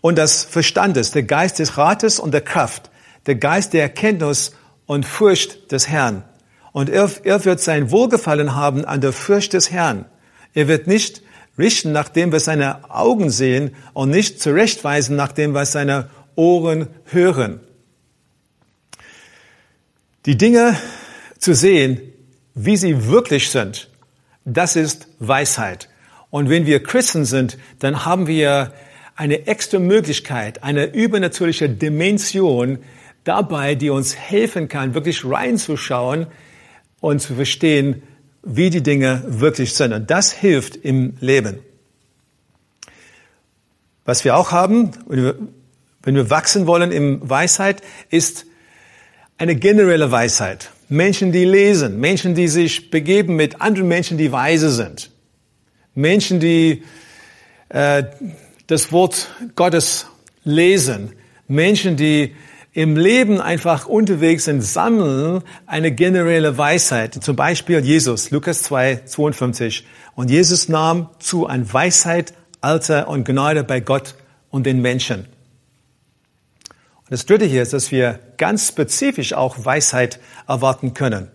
und 0.00 0.18
des 0.18 0.44
Verstandes, 0.44 1.10
der 1.10 1.22
Geist 1.22 1.58
des 1.58 1.78
Rates 1.78 2.20
und 2.20 2.32
der 2.32 2.42
Kraft, 2.42 2.90
der 3.26 3.36
Geist 3.36 3.72
der 3.72 3.82
Erkenntnis 3.82 4.52
und 4.86 5.06
Furcht 5.06 5.72
des 5.72 5.88
Herrn. 5.88 6.24
Und 6.72 6.90
er, 6.90 7.10
er 7.24 7.44
wird 7.44 7.60
sein 7.60 7.90
Wohlgefallen 7.90 8.54
haben 8.54 8.84
an 8.84 9.00
der 9.00 9.12
Furcht 9.12 9.54
des 9.54 9.70
Herrn. 9.70 10.04
Er 10.52 10.68
wird 10.68 10.86
nicht 10.86 11.22
richten 11.58 11.92
nach 11.92 12.10
dem, 12.10 12.32
was 12.32 12.44
seine 12.44 12.90
Augen 12.90 13.30
sehen 13.30 13.74
und 13.94 14.10
nicht 14.10 14.42
zurechtweisen 14.42 15.16
nach 15.16 15.32
dem, 15.32 15.54
was 15.54 15.72
seine 15.72 16.10
Ohren 16.34 16.88
hören. 17.06 17.60
Die 20.26 20.36
Dinge 20.36 20.76
zu 21.38 21.54
sehen, 21.54 22.00
wie 22.54 22.76
sie 22.76 23.06
wirklich 23.06 23.48
sind 23.48 23.88
das 24.46 24.76
ist 24.76 25.08
Weisheit. 25.18 25.88
Und 26.30 26.48
wenn 26.48 26.66
wir 26.66 26.82
Christen 26.82 27.24
sind, 27.24 27.58
dann 27.80 28.04
haben 28.04 28.26
wir 28.26 28.72
eine 29.16 29.46
extra 29.46 29.78
Möglichkeit, 29.78 30.62
eine 30.62 30.86
übernatürliche 30.86 31.68
Dimension 31.68 32.78
dabei, 33.24 33.74
die 33.74 33.90
uns 33.90 34.14
helfen 34.14 34.68
kann, 34.68 34.94
wirklich 34.94 35.24
reinzuschauen 35.24 36.26
und 37.00 37.20
zu 37.20 37.34
verstehen, 37.34 38.02
wie 38.42 38.70
die 38.70 38.82
Dinge 38.82 39.24
wirklich 39.26 39.74
sind. 39.74 39.92
Und 39.92 40.10
das 40.10 40.32
hilft 40.32 40.76
im 40.76 41.14
Leben. 41.20 41.58
Was 44.04 44.24
wir 44.24 44.36
auch 44.36 44.52
haben, 44.52 44.92
wenn 45.08 46.14
wir 46.14 46.30
wachsen 46.30 46.68
wollen 46.68 46.92
in 46.92 47.28
Weisheit, 47.28 47.82
ist 48.10 48.46
eine 49.38 49.56
generelle 49.56 50.12
Weisheit. 50.12 50.70
Menschen, 50.88 51.32
die 51.32 51.44
lesen, 51.44 51.98
Menschen, 51.98 52.34
die 52.34 52.48
sich 52.48 52.90
begeben 52.90 53.36
mit 53.36 53.60
anderen 53.60 53.88
Menschen, 53.88 54.18
die 54.18 54.30
weise 54.30 54.70
sind, 54.70 55.10
Menschen, 55.94 56.40
die 56.40 56.82
äh, 57.68 58.04
das 58.66 58.92
Wort 58.92 59.28
Gottes 59.56 60.06
lesen, 60.44 61.12
Menschen, 61.48 61.96
die 61.96 62.34
im 62.72 62.96
Leben 62.96 63.40
einfach 63.40 63.86
unterwegs 63.86 64.44
sind, 64.44 64.62
sammeln 64.62 65.42
eine 65.66 65.92
generelle 65.92 66.58
Weisheit. 66.58 67.14
Zum 67.14 67.34
Beispiel 67.34 67.78
Jesus, 67.78 68.30
Lukas 68.30 68.62
2, 68.64 69.02
52. 69.06 69.86
Und 70.14 70.30
Jesus 70.30 70.68
nahm 70.68 71.08
zu 71.18 71.46
an 71.46 71.72
Weisheit, 71.72 72.34
Alter 72.60 73.08
und 73.08 73.24
Gnade 73.24 73.64
bei 73.64 73.80
Gott 73.80 74.14
und 74.50 74.66
den 74.66 74.82
Menschen. 74.82 75.26
Und 77.06 77.12
das 77.12 77.24
Dritte 77.24 77.44
hier 77.44 77.62
ist, 77.62 77.72
dass 77.72 77.92
wir 77.92 78.18
ganz 78.36 78.66
spezifisch 78.66 79.32
auch 79.32 79.64
Weisheit 79.64 80.18
erwarten 80.48 80.92
können. 80.92 81.28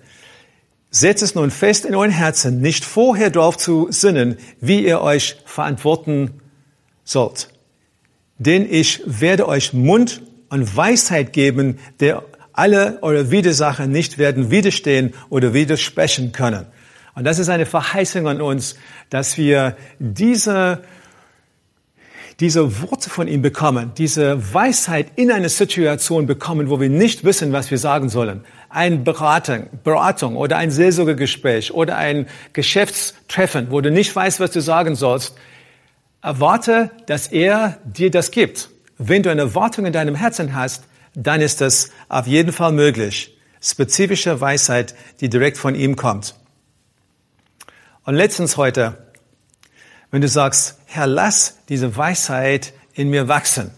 Setzt 0.90 1.24
es 1.24 1.34
nun 1.34 1.50
fest 1.50 1.86
in 1.86 1.96
euren 1.96 2.12
Herzen, 2.12 2.60
nicht 2.60 2.84
vorher 2.84 3.30
darauf 3.30 3.58
zu 3.58 3.88
sinnen, 3.90 4.38
wie 4.60 4.86
ihr 4.86 5.02
euch 5.02 5.38
verantworten 5.46 6.42
sollt. 7.06 7.48
denn 8.38 8.68
ich 8.70 9.02
werde 9.06 9.48
euch 9.48 9.72
Mund 9.72 10.24
und 10.50 10.76
Weisheit 10.76 11.32
geben, 11.32 11.78
der 12.00 12.24
alle 12.54 12.98
eure 13.02 13.30
Widersacher 13.30 13.86
nicht 13.86 14.18
werden 14.18 14.50
widerstehen 14.50 15.14
oder 15.30 15.54
widersprechen 15.54 16.32
können. 16.32 16.66
Und 17.14 17.24
das 17.24 17.40
ist 17.40 17.50
eine 17.50 17.66
Verheißung 17.66 18.28
an 18.28 18.42
uns, 18.42 18.76
dass 19.10 19.38
wir 19.38 19.78
diese, 20.00 20.84
diese 22.42 22.82
Worte 22.82 23.12
von 23.12 23.28
ihm 23.28 23.44
bekommen, 23.44 23.92
diese 23.98 24.54
Weisheit 24.54 25.12
in 25.16 25.32
eine 25.32 25.48
Situation 25.48 26.26
bekommen, 26.26 26.70
wo 26.70 26.80
wir 26.80 26.90
nicht 26.90 27.24
wissen, 27.24 27.54
was 27.54 27.70
wir 27.70 27.78
sagen 27.78 28.10
sollen. 28.10 28.44
Ein 28.68 29.04
Beratung, 29.04 29.68
Beratung 29.84 30.36
oder 30.36 30.58
ein 30.58 30.72
Seelsorgegespräch 30.72 31.72
oder 31.72 31.98
ein 31.98 32.28
Geschäftstreffen, 32.54 33.70
wo 33.70 33.80
du 33.80 33.92
nicht 33.92 34.16
weißt, 34.16 34.40
was 34.40 34.50
du 34.50 34.60
sagen 34.60 34.96
sollst. 34.96 35.36
Erwarte, 36.24 36.90
dass 37.06 37.28
er 37.28 37.78
dir 37.86 38.10
das 38.10 38.32
gibt. 38.32 38.70
Wenn 38.98 39.22
du 39.22 39.30
eine 39.30 39.42
Erwartung 39.42 39.86
in 39.86 39.94
deinem 39.94 40.16
Herzen 40.16 40.56
hast, 40.56 40.86
dann 41.14 41.42
ist 41.42 41.62
das 41.62 41.92
auf 42.10 42.26
jeden 42.26 42.54
Fall 42.54 42.72
möglich. 42.72 43.38
Spezifische 43.62 44.42
Weisheit, 44.42 44.96
die 45.20 45.30
direkt 45.30 45.60
von 45.60 45.76
ihm 45.76 45.96
kommt. 45.96 46.34
Und 48.04 48.16
letztens 48.16 48.58
heute, 48.58 48.98
wenn 50.10 50.22
du 50.22 50.28
sagst, 50.28 50.81
Herr, 50.94 51.08
lass 51.08 51.56
diese 51.70 51.96
Weisheit 51.96 52.74
in 52.94 53.10
mir 53.10 53.30
wachsen. 53.30 53.72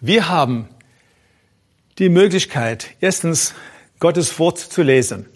Wir 0.00 0.30
haben 0.30 0.70
die 1.98 2.08
Möglichkeit, 2.08 2.94
erstens 3.02 3.52
Gottes 4.00 4.38
Wort 4.38 4.58
zu 4.58 4.82
lesen. 4.82 5.26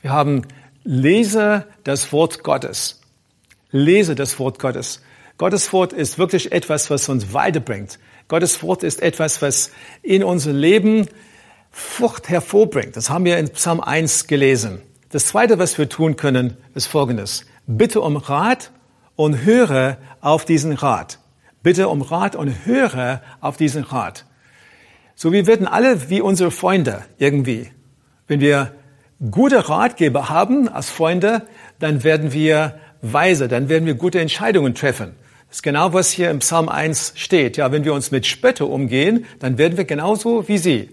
Wir 0.00 0.12
haben 0.12 0.46
lese 0.82 1.66
das 1.84 2.10
Wort 2.10 2.42
Gottes. 2.42 3.02
Lese 3.70 4.14
das 4.14 4.38
Wort 4.38 4.58
Gottes. 4.58 5.02
Gottes 5.36 5.74
Wort 5.74 5.92
ist 5.92 6.16
wirklich 6.18 6.52
etwas, 6.52 6.88
was 6.88 7.06
uns 7.10 7.34
weiterbringt. 7.34 7.98
Gottes 8.28 8.62
Wort 8.62 8.82
ist 8.82 9.02
etwas, 9.02 9.42
was 9.42 9.72
in 10.02 10.24
unser 10.24 10.54
Leben 10.54 11.06
Frucht 11.70 12.30
hervorbringt. 12.30 12.96
Das 12.96 13.10
haben 13.10 13.26
wir 13.26 13.36
in 13.36 13.50
Psalm 13.50 13.82
1 13.82 14.26
gelesen. 14.26 14.80
Das 15.10 15.26
Zweite, 15.26 15.58
was 15.58 15.76
wir 15.76 15.90
tun 15.90 16.16
können, 16.16 16.56
ist 16.74 16.86
Folgendes. 16.86 17.44
Bitte 17.66 18.00
um 18.00 18.16
Rat 18.16 18.70
und 19.16 19.44
höre 19.44 19.98
auf 20.20 20.44
diesen 20.44 20.72
Rat. 20.72 21.18
Bitte 21.62 21.88
um 21.88 22.02
Rat 22.02 22.34
und 22.36 22.66
höre 22.66 23.22
auf 23.40 23.56
diesen 23.56 23.84
Rat. 23.84 24.26
So 25.14 25.32
wir 25.32 25.46
werden 25.46 25.66
alle 25.66 26.10
wie 26.10 26.20
unsere 26.20 26.50
Freunde 26.50 27.04
irgendwie. 27.18 27.70
Wenn 28.26 28.40
wir 28.40 28.72
gute 29.30 29.68
Ratgeber 29.68 30.28
haben 30.28 30.68
als 30.68 30.90
Freunde, 30.90 31.42
dann 31.78 32.02
werden 32.02 32.32
wir 32.32 32.78
weise, 33.02 33.48
dann 33.48 33.68
werden 33.68 33.86
wir 33.86 33.94
gute 33.94 34.20
Entscheidungen 34.20 34.74
treffen. 34.74 35.14
Das 35.48 35.58
ist 35.58 35.62
genau, 35.62 35.92
was 35.92 36.10
hier 36.10 36.30
im 36.30 36.38
Psalm 36.38 36.68
1 36.68 37.12
steht. 37.16 37.56
Ja, 37.56 37.70
wenn 37.72 37.84
wir 37.84 37.92
uns 37.92 38.10
mit 38.10 38.26
Spötte 38.26 38.64
umgehen, 38.64 39.26
dann 39.38 39.58
werden 39.58 39.76
wir 39.76 39.84
genauso 39.84 40.48
wie 40.48 40.58
sie. 40.58 40.90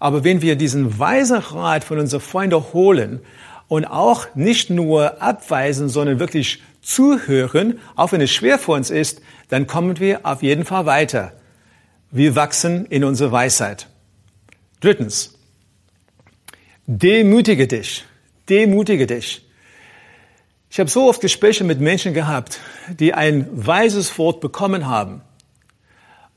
Aber 0.00 0.24
wenn 0.24 0.42
wir 0.42 0.56
diesen 0.56 0.98
weisen 0.98 1.38
Rat 1.38 1.84
von 1.84 1.98
unseren 1.98 2.20
Freunden 2.20 2.72
holen 2.72 3.20
und 3.68 3.84
auch 3.84 4.26
nicht 4.34 4.68
nur 4.68 5.22
abweisen, 5.22 5.88
sondern 5.88 6.18
wirklich 6.18 6.62
zuhören, 6.82 7.78
auch 7.96 8.12
wenn 8.12 8.20
es 8.20 8.30
schwer 8.30 8.58
für 8.58 8.72
uns 8.72 8.90
ist, 8.90 9.22
dann 9.48 9.66
kommen 9.66 9.98
wir 9.98 10.24
auf 10.24 10.42
jeden 10.42 10.64
Fall 10.64 10.86
weiter. 10.86 11.32
Wir 12.10 12.34
wachsen 12.36 12.86
in 12.86 13.04
unserer 13.04 13.32
Weisheit. 13.32 13.88
Drittens, 14.80 15.38
demütige 16.86 17.66
dich. 17.66 18.04
Demütige 18.48 19.06
dich. 19.06 19.46
Ich 20.70 20.78
habe 20.78 20.88
so 20.88 21.08
oft 21.08 21.20
Gespräche 21.20 21.64
mit 21.64 21.80
Menschen 21.80 22.14
gehabt, 22.14 22.60
die 22.88 23.12
ein 23.12 23.48
weises 23.50 24.16
Wort 24.18 24.40
bekommen 24.40 24.86
haben. 24.86 25.22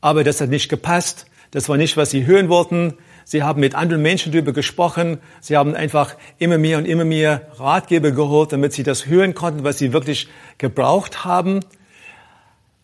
Aber 0.02 0.24
das 0.24 0.42
hat 0.42 0.50
nicht 0.50 0.70
gepasst. 0.70 1.28
Das 1.52 1.70
war 1.70 1.78
nicht, 1.78 1.98
was 1.98 2.12
sie 2.12 2.26
hören 2.26 2.50
wollten. 2.50 2.96
Sie 3.26 3.44
haben 3.44 3.60
mit 3.60 3.76
anderen 3.76 4.02
Menschen 4.02 4.32
darüber 4.32 4.54
gesprochen. 4.54 5.20
Sie 5.40 5.58
haben 5.58 5.76
einfach 5.76 6.16
immer 6.38 6.58
mehr 6.58 6.78
und 6.78 6.86
immer 6.86 7.06
mehr 7.06 7.48
Ratgeber 7.58 8.12
geholt, 8.12 8.52
damit 8.52 8.74
sie 8.74 8.84
das 8.84 9.06
hören 9.06 9.34
konnten, 9.34 9.64
was 9.64 9.78
sie 9.78 9.94
wirklich 9.94 10.28
gebraucht 10.58 11.26
haben. 11.26 11.62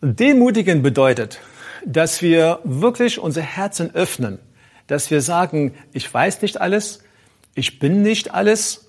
Demutigen 0.00 0.82
bedeutet, 0.82 1.40
dass 1.84 2.22
wir 2.22 2.60
wirklich 2.64 3.18
unser 3.18 3.42
Herzen 3.42 3.94
öffnen, 3.94 4.38
dass 4.86 5.10
wir 5.10 5.20
sagen, 5.20 5.74
ich 5.92 6.12
weiß 6.12 6.42
nicht 6.42 6.60
alles, 6.60 7.02
ich 7.54 7.78
bin 7.78 8.02
nicht 8.02 8.32
alles, 8.32 8.86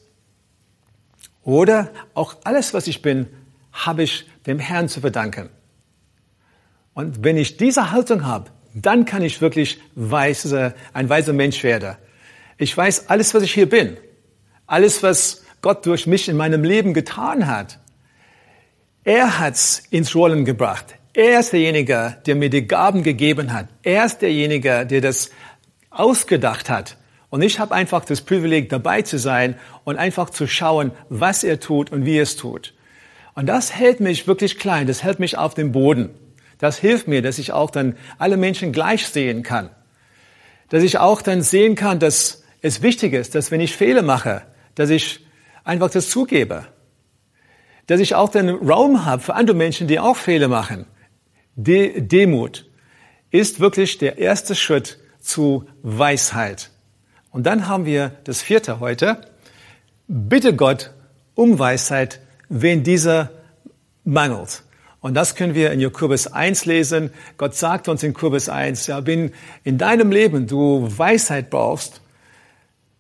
oder 1.43 1.89
auch 2.13 2.35
alles, 2.43 2.73
was 2.73 2.87
ich 2.87 3.01
bin, 3.01 3.27
habe 3.71 4.03
ich 4.03 4.27
dem 4.45 4.59
Herrn 4.59 4.89
zu 4.89 5.01
verdanken. 5.01 5.49
Und 6.93 7.23
wenn 7.23 7.37
ich 7.37 7.57
diese 7.57 7.91
Haltung 7.91 8.25
habe, 8.25 8.51
dann 8.73 9.05
kann 9.05 9.21
ich 9.21 9.41
wirklich 9.41 9.79
weise, 9.95 10.73
ein 10.93 11.09
weiser 11.09 11.33
Mensch 11.33 11.63
werden. 11.63 11.95
Ich 12.57 12.75
weiß 12.75 13.09
alles, 13.09 13.33
was 13.33 13.43
ich 13.43 13.53
hier 13.53 13.69
bin. 13.69 13.97
Alles, 14.67 15.03
was 15.03 15.43
Gott 15.61 15.85
durch 15.85 16.07
mich 16.07 16.29
in 16.29 16.37
meinem 16.37 16.63
Leben 16.63 16.93
getan 16.93 17.47
hat. 17.47 17.79
Er 19.03 19.39
hat's 19.39 19.83
ins 19.89 20.15
Rollen 20.15 20.45
gebracht. 20.45 20.95
Er 21.13 21.39
ist 21.39 21.53
derjenige, 21.53 22.17
der 22.25 22.35
mir 22.35 22.49
die 22.49 22.67
Gaben 22.67 23.03
gegeben 23.03 23.51
hat. 23.51 23.67
Er 23.83 24.05
ist 24.05 24.21
derjenige, 24.21 24.85
der 24.85 25.01
das 25.01 25.31
ausgedacht 25.89 26.69
hat. 26.69 26.97
Und 27.29 27.41
ich 27.41 27.59
habe 27.59 27.73
einfach 27.73 28.05
das 28.05 28.21
Privileg, 28.21 28.69
dabei 28.69 29.01
zu 29.01 29.17
sein 29.17 29.55
und 29.83 29.97
einfach 29.97 30.29
zu 30.29 30.47
schauen, 30.47 30.91
was 31.09 31.43
er 31.43 31.59
tut 31.59 31.91
und 31.91 32.05
wie 32.05 32.17
er 32.17 32.23
es 32.23 32.37
tut. 32.37 32.73
Und 33.33 33.47
das 33.47 33.73
hält 33.73 33.99
mich 33.99 34.27
wirklich 34.27 34.59
klein, 34.59 34.87
das 34.87 35.03
hält 35.03 35.19
mich 35.19 35.37
auf 35.37 35.53
dem 35.53 35.71
Boden. 35.71 36.09
Das 36.61 36.77
hilft 36.77 37.07
mir, 37.07 37.23
dass 37.23 37.39
ich 37.39 37.53
auch 37.53 37.71
dann 37.71 37.97
alle 38.19 38.37
Menschen 38.37 38.71
gleich 38.71 39.07
sehen 39.07 39.41
kann. 39.41 39.71
Dass 40.69 40.83
ich 40.83 40.99
auch 40.99 41.23
dann 41.23 41.41
sehen 41.41 41.73
kann, 41.73 41.97
dass 41.97 42.43
es 42.61 42.83
wichtig 42.83 43.13
ist, 43.13 43.33
dass 43.33 43.49
wenn 43.49 43.61
ich 43.61 43.75
Fehler 43.75 44.03
mache, 44.03 44.43
dass 44.75 44.91
ich 44.91 45.25
einfach 45.63 45.89
das 45.89 46.11
zugebe. 46.11 46.67
Dass 47.87 47.99
ich 47.99 48.13
auch 48.13 48.29
den 48.29 48.49
Raum 48.49 49.05
habe 49.05 49.23
für 49.23 49.33
andere 49.33 49.57
Menschen, 49.57 49.87
die 49.87 49.99
auch 49.99 50.15
Fehler 50.15 50.49
machen. 50.49 50.85
De 51.55 51.99
Demut 51.99 52.69
ist 53.31 53.59
wirklich 53.59 53.97
der 53.97 54.19
erste 54.19 54.53
Schritt 54.53 54.99
zu 55.19 55.67
Weisheit. 55.81 56.69
Und 57.31 57.47
dann 57.47 57.67
haben 57.67 57.85
wir 57.85 58.11
das 58.25 58.43
vierte 58.43 58.79
heute. 58.79 59.19
Bitte 60.07 60.55
Gott 60.55 60.91
um 61.33 61.57
Weisheit, 61.57 62.19
wenn 62.49 62.83
dieser 62.83 63.31
mangelt. 64.03 64.61
Und 65.01 65.15
das 65.15 65.35
können 65.35 65.55
wir 65.55 65.71
in 65.71 65.79
Jakobus 65.79 66.27
1 66.27 66.65
lesen. 66.65 67.09
Gott 67.37 67.55
sagt 67.55 67.87
uns 67.87 68.03
in 68.03 68.13
Jakobus 68.13 68.49
1, 68.49 68.85
ja, 68.85 69.05
wenn 69.05 69.33
in 69.63 69.79
deinem 69.79 70.11
Leben 70.11 70.45
du 70.45 70.87
Weisheit 70.95 71.49
brauchst, 71.49 72.01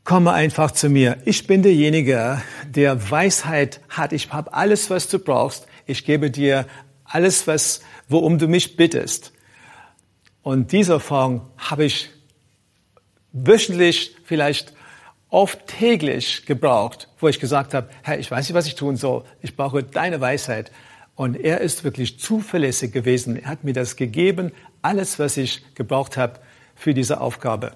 komme 0.03 0.33
einfach 0.33 0.71
zu 0.71 0.89
mir. 0.89 1.17
Ich 1.25 1.45
bin 1.45 1.61
derjenige, 1.61 2.41
der 2.67 3.11
Weisheit 3.11 3.81
hat. 3.87 4.13
Ich 4.13 4.33
habe 4.33 4.51
alles, 4.53 4.89
was 4.89 5.09
du 5.09 5.19
brauchst. 5.19 5.67
Ich 5.85 6.03
gebe 6.03 6.31
dir 6.31 6.65
alles, 7.05 7.45
was, 7.45 7.81
worum 8.09 8.39
du 8.39 8.47
mich 8.47 8.75
bittest. 8.75 9.31
Und 10.41 10.71
diese 10.71 10.93
Erfahrung 10.93 11.41
habe 11.57 11.85
ich 11.85 12.09
wöchentlich, 13.31 14.15
vielleicht 14.23 14.73
oft 15.29 15.67
täglich 15.67 16.47
gebraucht, 16.47 17.09
wo 17.19 17.27
ich 17.27 17.39
gesagt 17.39 17.75
habe, 17.75 17.89
Herr, 18.01 18.17
ich 18.17 18.31
weiß 18.31 18.47
nicht, 18.47 18.55
was 18.55 18.65
ich 18.65 18.75
tun 18.75 18.97
soll. 18.97 19.23
Ich 19.41 19.55
brauche 19.55 19.83
deine 19.83 20.19
Weisheit. 20.19 20.71
Und 21.21 21.35
er 21.35 21.61
ist 21.61 21.83
wirklich 21.83 22.19
zuverlässig 22.19 22.91
gewesen. 22.91 23.35
Er 23.35 23.49
hat 23.49 23.63
mir 23.63 23.73
das 23.73 23.95
gegeben, 23.95 24.51
alles, 24.81 25.19
was 25.19 25.37
ich 25.37 25.63
gebraucht 25.75 26.17
habe 26.17 26.39
für 26.73 26.95
diese 26.95 27.21
Aufgabe. 27.21 27.75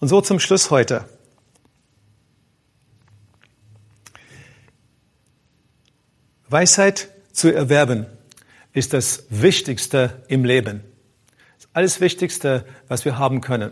Und 0.00 0.08
so 0.08 0.20
zum 0.20 0.40
Schluss 0.40 0.72
heute. 0.72 1.04
Weisheit 6.48 7.10
zu 7.30 7.54
erwerben 7.54 8.06
ist 8.72 8.92
das 8.92 9.26
Wichtigste 9.30 10.24
im 10.26 10.44
Leben 10.44 10.82
alles 11.76 12.00
Wichtigste, 12.00 12.64
was 12.88 13.04
wir 13.04 13.18
haben 13.18 13.42
können. 13.42 13.70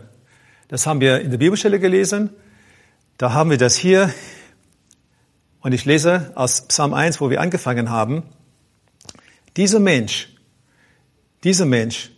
Das 0.67 0.85
haben 0.85 1.01
wir 1.01 1.21
in 1.21 1.31
der 1.31 1.39
Bibelstelle 1.39 1.79
gelesen. 1.79 2.29
Da 3.17 3.33
haben 3.33 3.49
wir 3.49 3.57
das 3.57 3.75
hier. 3.75 4.13
Und 5.65 5.71
ich 5.71 5.83
lese 5.85 6.31
aus 6.35 6.67
Psalm 6.67 6.93
1, 6.93 7.19
wo 7.21 7.31
wir 7.31 7.41
angefangen 7.41 7.89
haben. 7.89 8.21
Dieser 9.57 9.79
Mensch, 9.79 10.29
dieser 11.43 11.65
Mensch 11.65 12.11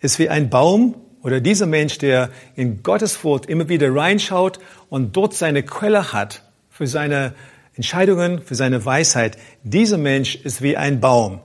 ist 0.00 0.18
wie 0.18 0.28
ein 0.28 0.50
Baum 0.50 0.96
oder 1.22 1.40
dieser 1.40 1.66
Mensch, 1.66 1.98
der 1.98 2.30
in 2.56 2.82
Gottes 2.82 3.22
Wort 3.22 3.46
immer 3.46 3.68
wieder 3.68 3.94
reinschaut 3.94 4.58
und 4.88 5.16
dort 5.16 5.34
seine 5.34 5.62
Quelle 5.62 6.12
hat 6.12 6.42
für 6.70 6.88
seine 6.88 7.34
Entscheidungen, 7.76 8.42
für 8.42 8.56
seine 8.56 8.84
Weisheit. 8.84 9.38
Dieser 9.62 9.96
Mensch 9.96 10.34
ist 10.34 10.60
wie 10.60 10.76
ein 10.76 10.98
Baum, 10.98 11.38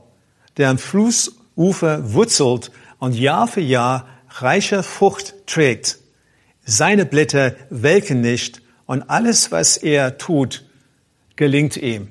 der 0.58 0.72
am 0.72 0.80
Flussufer 0.80 2.14
wurzelt 2.14 2.72
und 2.98 3.14
Jahr 3.14 3.48
für 3.48 3.62
Jahr 3.62 4.08
reiche 4.28 4.82
Frucht 4.82 5.36
trägt. 5.46 6.00
Seine 6.66 7.06
Blätter 7.06 7.54
welken 7.70 8.22
nicht 8.22 8.64
und 8.88 9.04
alles, 9.04 9.52
was 9.52 9.78
er 9.78 10.18
tut, 10.18 10.64
gelingt 11.36 11.78
ihm. 11.78 12.10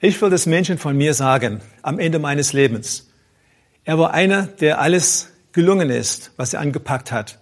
Ich 0.00 0.20
will 0.20 0.30
das 0.30 0.46
Menschen 0.46 0.78
von 0.78 0.96
mir 0.96 1.14
sagen, 1.14 1.60
am 1.82 1.98
Ende 1.98 2.18
meines 2.18 2.52
Lebens. 2.52 3.10
Er 3.84 3.98
war 3.98 4.12
einer, 4.12 4.46
der 4.46 4.80
alles 4.80 5.30
gelungen 5.52 5.90
ist, 5.90 6.32
was 6.36 6.52
er 6.52 6.60
angepackt 6.60 7.12
hat. 7.12 7.38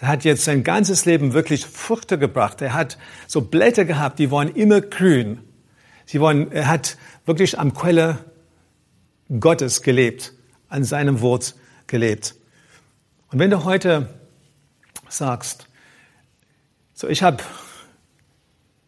Er 0.00 0.08
hat 0.08 0.24
jetzt 0.24 0.44
sein 0.44 0.62
ganzes 0.62 1.06
Leben 1.06 1.32
wirklich 1.32 1.66
Früchte 1.66 2.18
gebracht. 2.18 2.62
Er 2.62 2.74
hat 2.74 2.98
so 3.26 3.40
Blätter 3.40 3.84
gehabt, 3.84 4.20
die 4.20 4.30
waren 4.30 4.54
immer 4.54 4.80
grün. 4.80 5.40
Sie 6.06 6.20
waren, 6.20 6.52
er 6.52 6.68
hat 6.68 6.96
wirklich 7.26 7.58
am 7.58 7.74
Quelle 7.74 8.18
Gottes 9.40 9.82
gelebt, 9.82 10.32
an 10.68 10.84
seinem 10.84 11.20
Wort 11.20 11.56
gelebt. 11.86 12.36
Und 13.30 13.40
wenn 13.40 13.50
du 13.50 13.64
heute 13.64 14.08
sagst, 15.08 15.66
so 16.94 17.08
ich 17.08 17.22
habe 17.22 17.42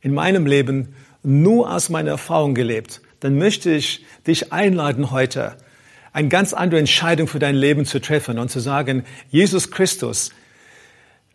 in 0.01 0.15
meinem 0.15 0.47
Leben 0.47 0.95
nur 1.23 1.73
aus 1.73 1.89
meiner 1.89 2.13
Erfahrung 2.13 2.55
gelebt, 2.55 3.01
dann 3.21 3.37
möchte 3.37 3.71
ich 3.71 4.05
dich 4.27 4.53
einladen 4.53 5.11
heute, 5.11 5.57
eine 6.13 6.29
ganz 6.29 6.53
andere 6.53 6.81
Entscheidung 6.81 7.29
für 7.29 7.39
dein 7.39 7.55
Leben 7.55 7.85
zu 7.85 8.01
treffen 8.01 8.39
und 8.39 8.51
zu 8.51 8.61
sagen, 8.61 9.05
Jesus 9.31 9.71
Christus, 9.71 10.31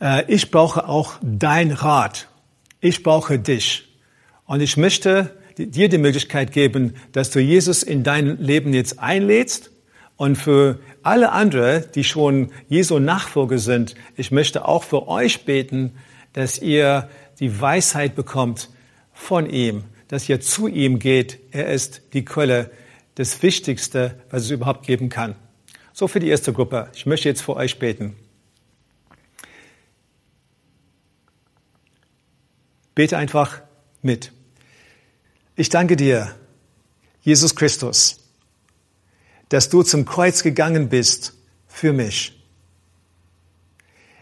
äh, 0.01 0.23
ich 0.27 0.51
brauche 0.51 0.87
auch 0.87 1.13
dein 1.21 1.71
Rat. 1.71 2.27
Ich 2.81 3.03
brauche 3.03 3.39
dich. 3.39 3.87
Und 4.45 4.61
ich 4.61 4.77
möchte 4.77 5.31
dir 5.57 5.89
die 5.89 5.97
Möglichkeit 5.97 6.51
geben, 6.51 6.95
dass 7.13 7.29
du 7.29 7.39
Jesus 7.39 7.83
in 7.83 8.03
dein 8.03 8.37
Leben 8.37 8.73
jetzt 8.73 8.99
einlädst. 8.99 9.71
Und 10.17 10.37
für 10.37 10.79
alle 11.03 11.31
andere, 11.31 11.81
die 11.93 12.03
schon 12.03 12.51
Jesu 12.69 12.99
Nachfolger 12.99 13.57
sind, 13.57 13.95
ich 14.15 14.31
möchte 14.31 14.67
auch 14.67 14.83
für 14.83 15.07
euch 15.07 15.45
beten, 15.45 15.93
dass 16.33 16.59
ihr 16.59 17.09
die 17.39 17.59
Weisheit 17.59 18.15
bekommt 18.15 18.69
von 19.13 19.49
ihm, 19.49 19.83
dass 20.07 20.29
ihr 20.29 20.41
zu 20.41 20.67
ihm 20.67 20.99
geht. 20.99 21.39
Er 21.51 21.67
ist 21.67 22.01
die 22.13 22.25
Quelle, 22.25 22.71
das 23.15 23.41
Wichtigste, 23.41 24.21
was 24.29 24.43
es 24.43 24.51
überhaupt 24.51 24.85
geben 24.85 25.09
kann. 25.09 25.35
So 25.93 26.07
für 26.07 26.19
die 26.19 26.27
erste 26.27 26.53
Gruppe. 26.53 26.89
Ich 26.93 27.05
möchte 27.05 27.29
jetzt 27.29 27.41
für 27.41 27.55
euch 27.55 27.79
beten. 27.79 28.15
Bete 32.93 33.17
einfach 33.17 33.61
mit. 34.01 34.31
Ich 35.55 35.69
danke 35.69 35.95
dir, 35.95 36.35
Jesus 37.21 37.55
Christus, 37.55 38.19
dass 39.49 39.69
du 39.69 39.83
zum 39.83 40.05
Kreuz 40.05 40.43
gegangen 40.43 40.89
bist 40.89 41.33
für 41.67 41.93
mich. 41.93 42.41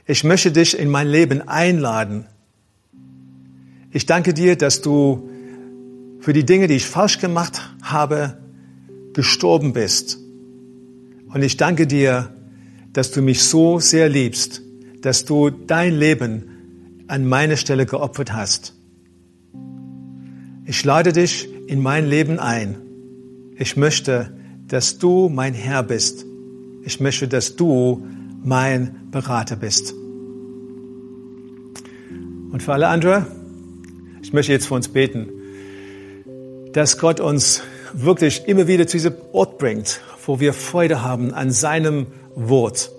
Ich 0.05 0.23
möchte 0.23 0.51
dich 0.51 0.77
in 0.77 0.89
mein 0.89 1.07
Leben 1.07 1.47
einladen. 1.47 2.27
Ich 3.95 4.07
danke 4.07 4.33
dir, 4.33 4.55
dass 4.55 4.81
du 4.81 5.29
für 6.19 6.33
die 6.33 6.45
Dinge, 6.45 6.67
die 6.67 6.73
ich 6.73 6.85
falsch 6.87 7.19
gemacht 7.19 7.61
habe, 7.83 8.39
gestorben 9.13 9.71
bist. 9.73 10.17
Und 11.31 11.43
ich 11.43 11.57
danke 11.57 11.85
dir, 11.85 12.33
dass 12.91 13.11
du 13.11 13.21
mich 13.21 13.43
so 13.43 13.79
sehr 13.79 14.09
liebst, 14.09 14.63
dass 15.01 15.25
du 15.25 15.51
dein 15.51 15.93
Leben 15.93 17.03
an 17.07 17.27
meine 17.27 17.55
Stelle 17.55 17.85
geopfert 17.85 18.33
hast. 18.33 18.73
Ich 20.65 20.83
lade 20.83 21.13
dich 21.13 21.47
in 21.67 21.79
mein 21.79 22.07
Leben 22.07 22.39
ein. 22.39 22.77
Ich 23.57 23.77
möchte, 23.77 24.35
dass 24.67 24.97
du 24.97 25.29
mein 25.29 25.53
Herr 25.53 25.83
bist. 25.83 26.25
Ich 26.83 26.99
möchte, 26.99 27.27
dass 27.27 27.55
du 27.55 28.07
mein 28.43 29.09
Berater 29.11 29.55
bist. 29.55 29.93
Und 32.51 32.63
für 32.63 32.73
alle 32.73 32.87
anderen, 32.87 33.42
ich 34.23 34.31
möchte 34.33 34.53
jetzt 34.53 34.67
für 34.67 34.73
uns 34.73 34.87
beten, 34.87 35.29
dass 36.71 36.97
Gott 36.97 37.19
uns 37.19 37.61
wirklich 37.93 38.47
immer 38.47 38.67
wieder 38.67 38.87
zu 38.87 38.97
diesem 38.97 39.13
Ort 39.33 39.59
bringt, 39.59 40.01
wo 40.25 40.39
wir 40.39 40.53
Freude 40.53 41.03
haben 41.03 41.33
an 41.33 41.51
seinem 41.51 42.07
Wort, 42.33 42.91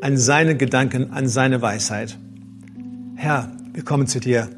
an 0.00 0.16
seinen 0.16 0.58
Gedanken, 0.58 1.10
an 1.10 1.26
seine 1.26 1.60
Weisheit. 1.62 2.16
Herr, 3.16 3.50
wir 3.72 3.82
kommen 3.82 4.06
zu 4.06 4.20
dir. 4.20 4.48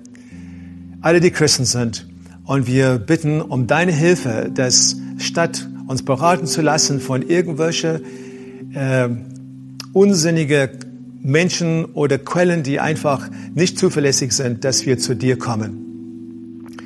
Alle, 1.01 1.21
die 1.21 1.31
Christen 1.31 1.65
sind. 1.65 2.07
Und 2.45 2.67
wir 2.67 2.99
bitten 2.99 3.41
um 3.41 3.67
deine 3.67 3.93
Hilfe, 3.93 4.51
dass 4.53 4.97
statt 5.19 5.69
uns 5.87 6.05
beraten 6.05 6.47
zu 6.47 6.63
lassen 6.63 7.01
von 7.01 7.23
irgendwelche 7.23 8.03
äh, 8.75 9.09
unsinnige 9.93 10.71
Menschen 11.23 11.85
oder 11.85 12.19
Quellen, 12.19 12.63
die 12.63 12.81
einfach 12.81 13.29
nicht 13.55 13.79
zuverlässig 13.79 14.33
sind, 14.33 14.65
dass 14.65 14.87
wir 14.87 14.99
zu 14.99 15.15
dir 15.15 15.39
kommen. 15.39 15.87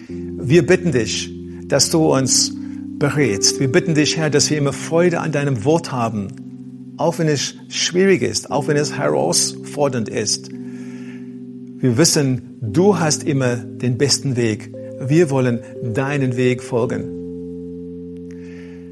Wir 0.08 0.66
bitten 0.66 0.92
dich, 0.92 1.32
dass 1.68 1.90
du 1.90 2.12
uns 2.12 2.54
berätst. 2.98 3.60
Wir 3.60 3.70
bitten 3.70 3.94
dich, 3.94 4.16
Herr, 4.16 4.30
dass 4.30 4.50
wir 4.50 4.58
immer 4.58 4.72
Freude 4.72 5.20
an 5.20 5.32
deinem 5.32 5.64
Wort 5.64 5.92
haben, 5.92 6.28
auch 6.96 7.18
wenn 7.18 7.28
es 7.28 7.54
schwierig 7.68 8.22
ist, 8.22 8.50
auch 8.50 8.68
wenn 8.68 8.76
es 8.76 8.96
herausfordernd 8.96 10.08
ist. 10.08 10.50
Wir 10.50 11.98
wissen, 11.98 12.58
du 12.60 12.98
hast 12.98 13.24
immer 13.24 13.56
den 13.56 13.98
besten 13.98 14.36
Weg. 14.36 14.72
Wir 15.00 15.30
wollen 15.30 15.60
deinen 15.94 16.36
Weg 16.36 16.62
folgen. 16.62 17.10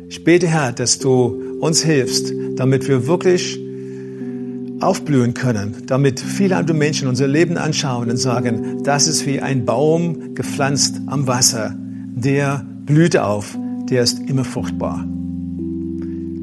Ich 0.08 0.24
bete, 0.24 0.46
Herr, 0.46 0.72
dass 0.72 0.98
du 0.98 1.58
uns 1.60 1.82
hilfst, 1.82 2.32
damit 2.56 2.86
wir 2.88 3.06
wirklich 3.06 3.61
aufblühen 4.82 5.34
können, 5.34 5.86
damit 5.86 6.20
viele 6.20 6.56
andere 6.56 6.76
Menschen 6.76 7.08
unser 7.08 7.28
Leben 7.28 7.56
anschauen 7.56 8.10
und 8.10 8.16
sagen, 8.16 8.82
das 8.82 9.06
ist 9.06 9.26
wie 9.26 9.40
ein 9.40 9.64
Baum 9.64 10.34
gepflanzt 10.34 11.00
am 11.06 11.26
Wasser, 11.26 11.74
der 11.76 12.64
blüht 12.86 13.16
auf, 13.16 13.56
der 13.88 14.02
ist 14.02 14.18
immer 14.28 14.44
fruchtbar. 14.44 15.06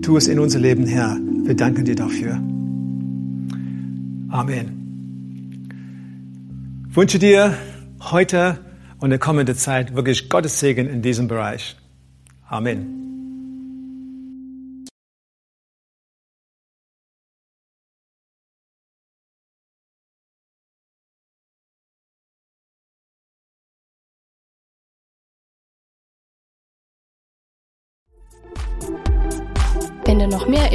Tu 0.01 0.17
es 0.17 0.27
in 0.27 0.39
unser 0.39 0.59
Leben, 0.59 0.85
Herr. 0.85 1.17
Wir 1.43 1.55
danken 1.55 1.85
dir 1.85 1.95
dafür. 1.95 2.39
Amen 4.29 4.79
wünsche 6.99 7.17
dir 7.17 7.55
heute 8.11 8.59
und 8.97 9.05
in 9.05 9.09
der 9.11 9.19
kommenden 9.19 9.55
Zeit 9.55 9.95
wirklich 9.95 10.29
Gottes 10.29 10.59
Segen 10.59 10.89
in 10.89 11.01
diesem 11.01 11.29
Bereich. 11.29 11.77
Amen. 12.47 12.98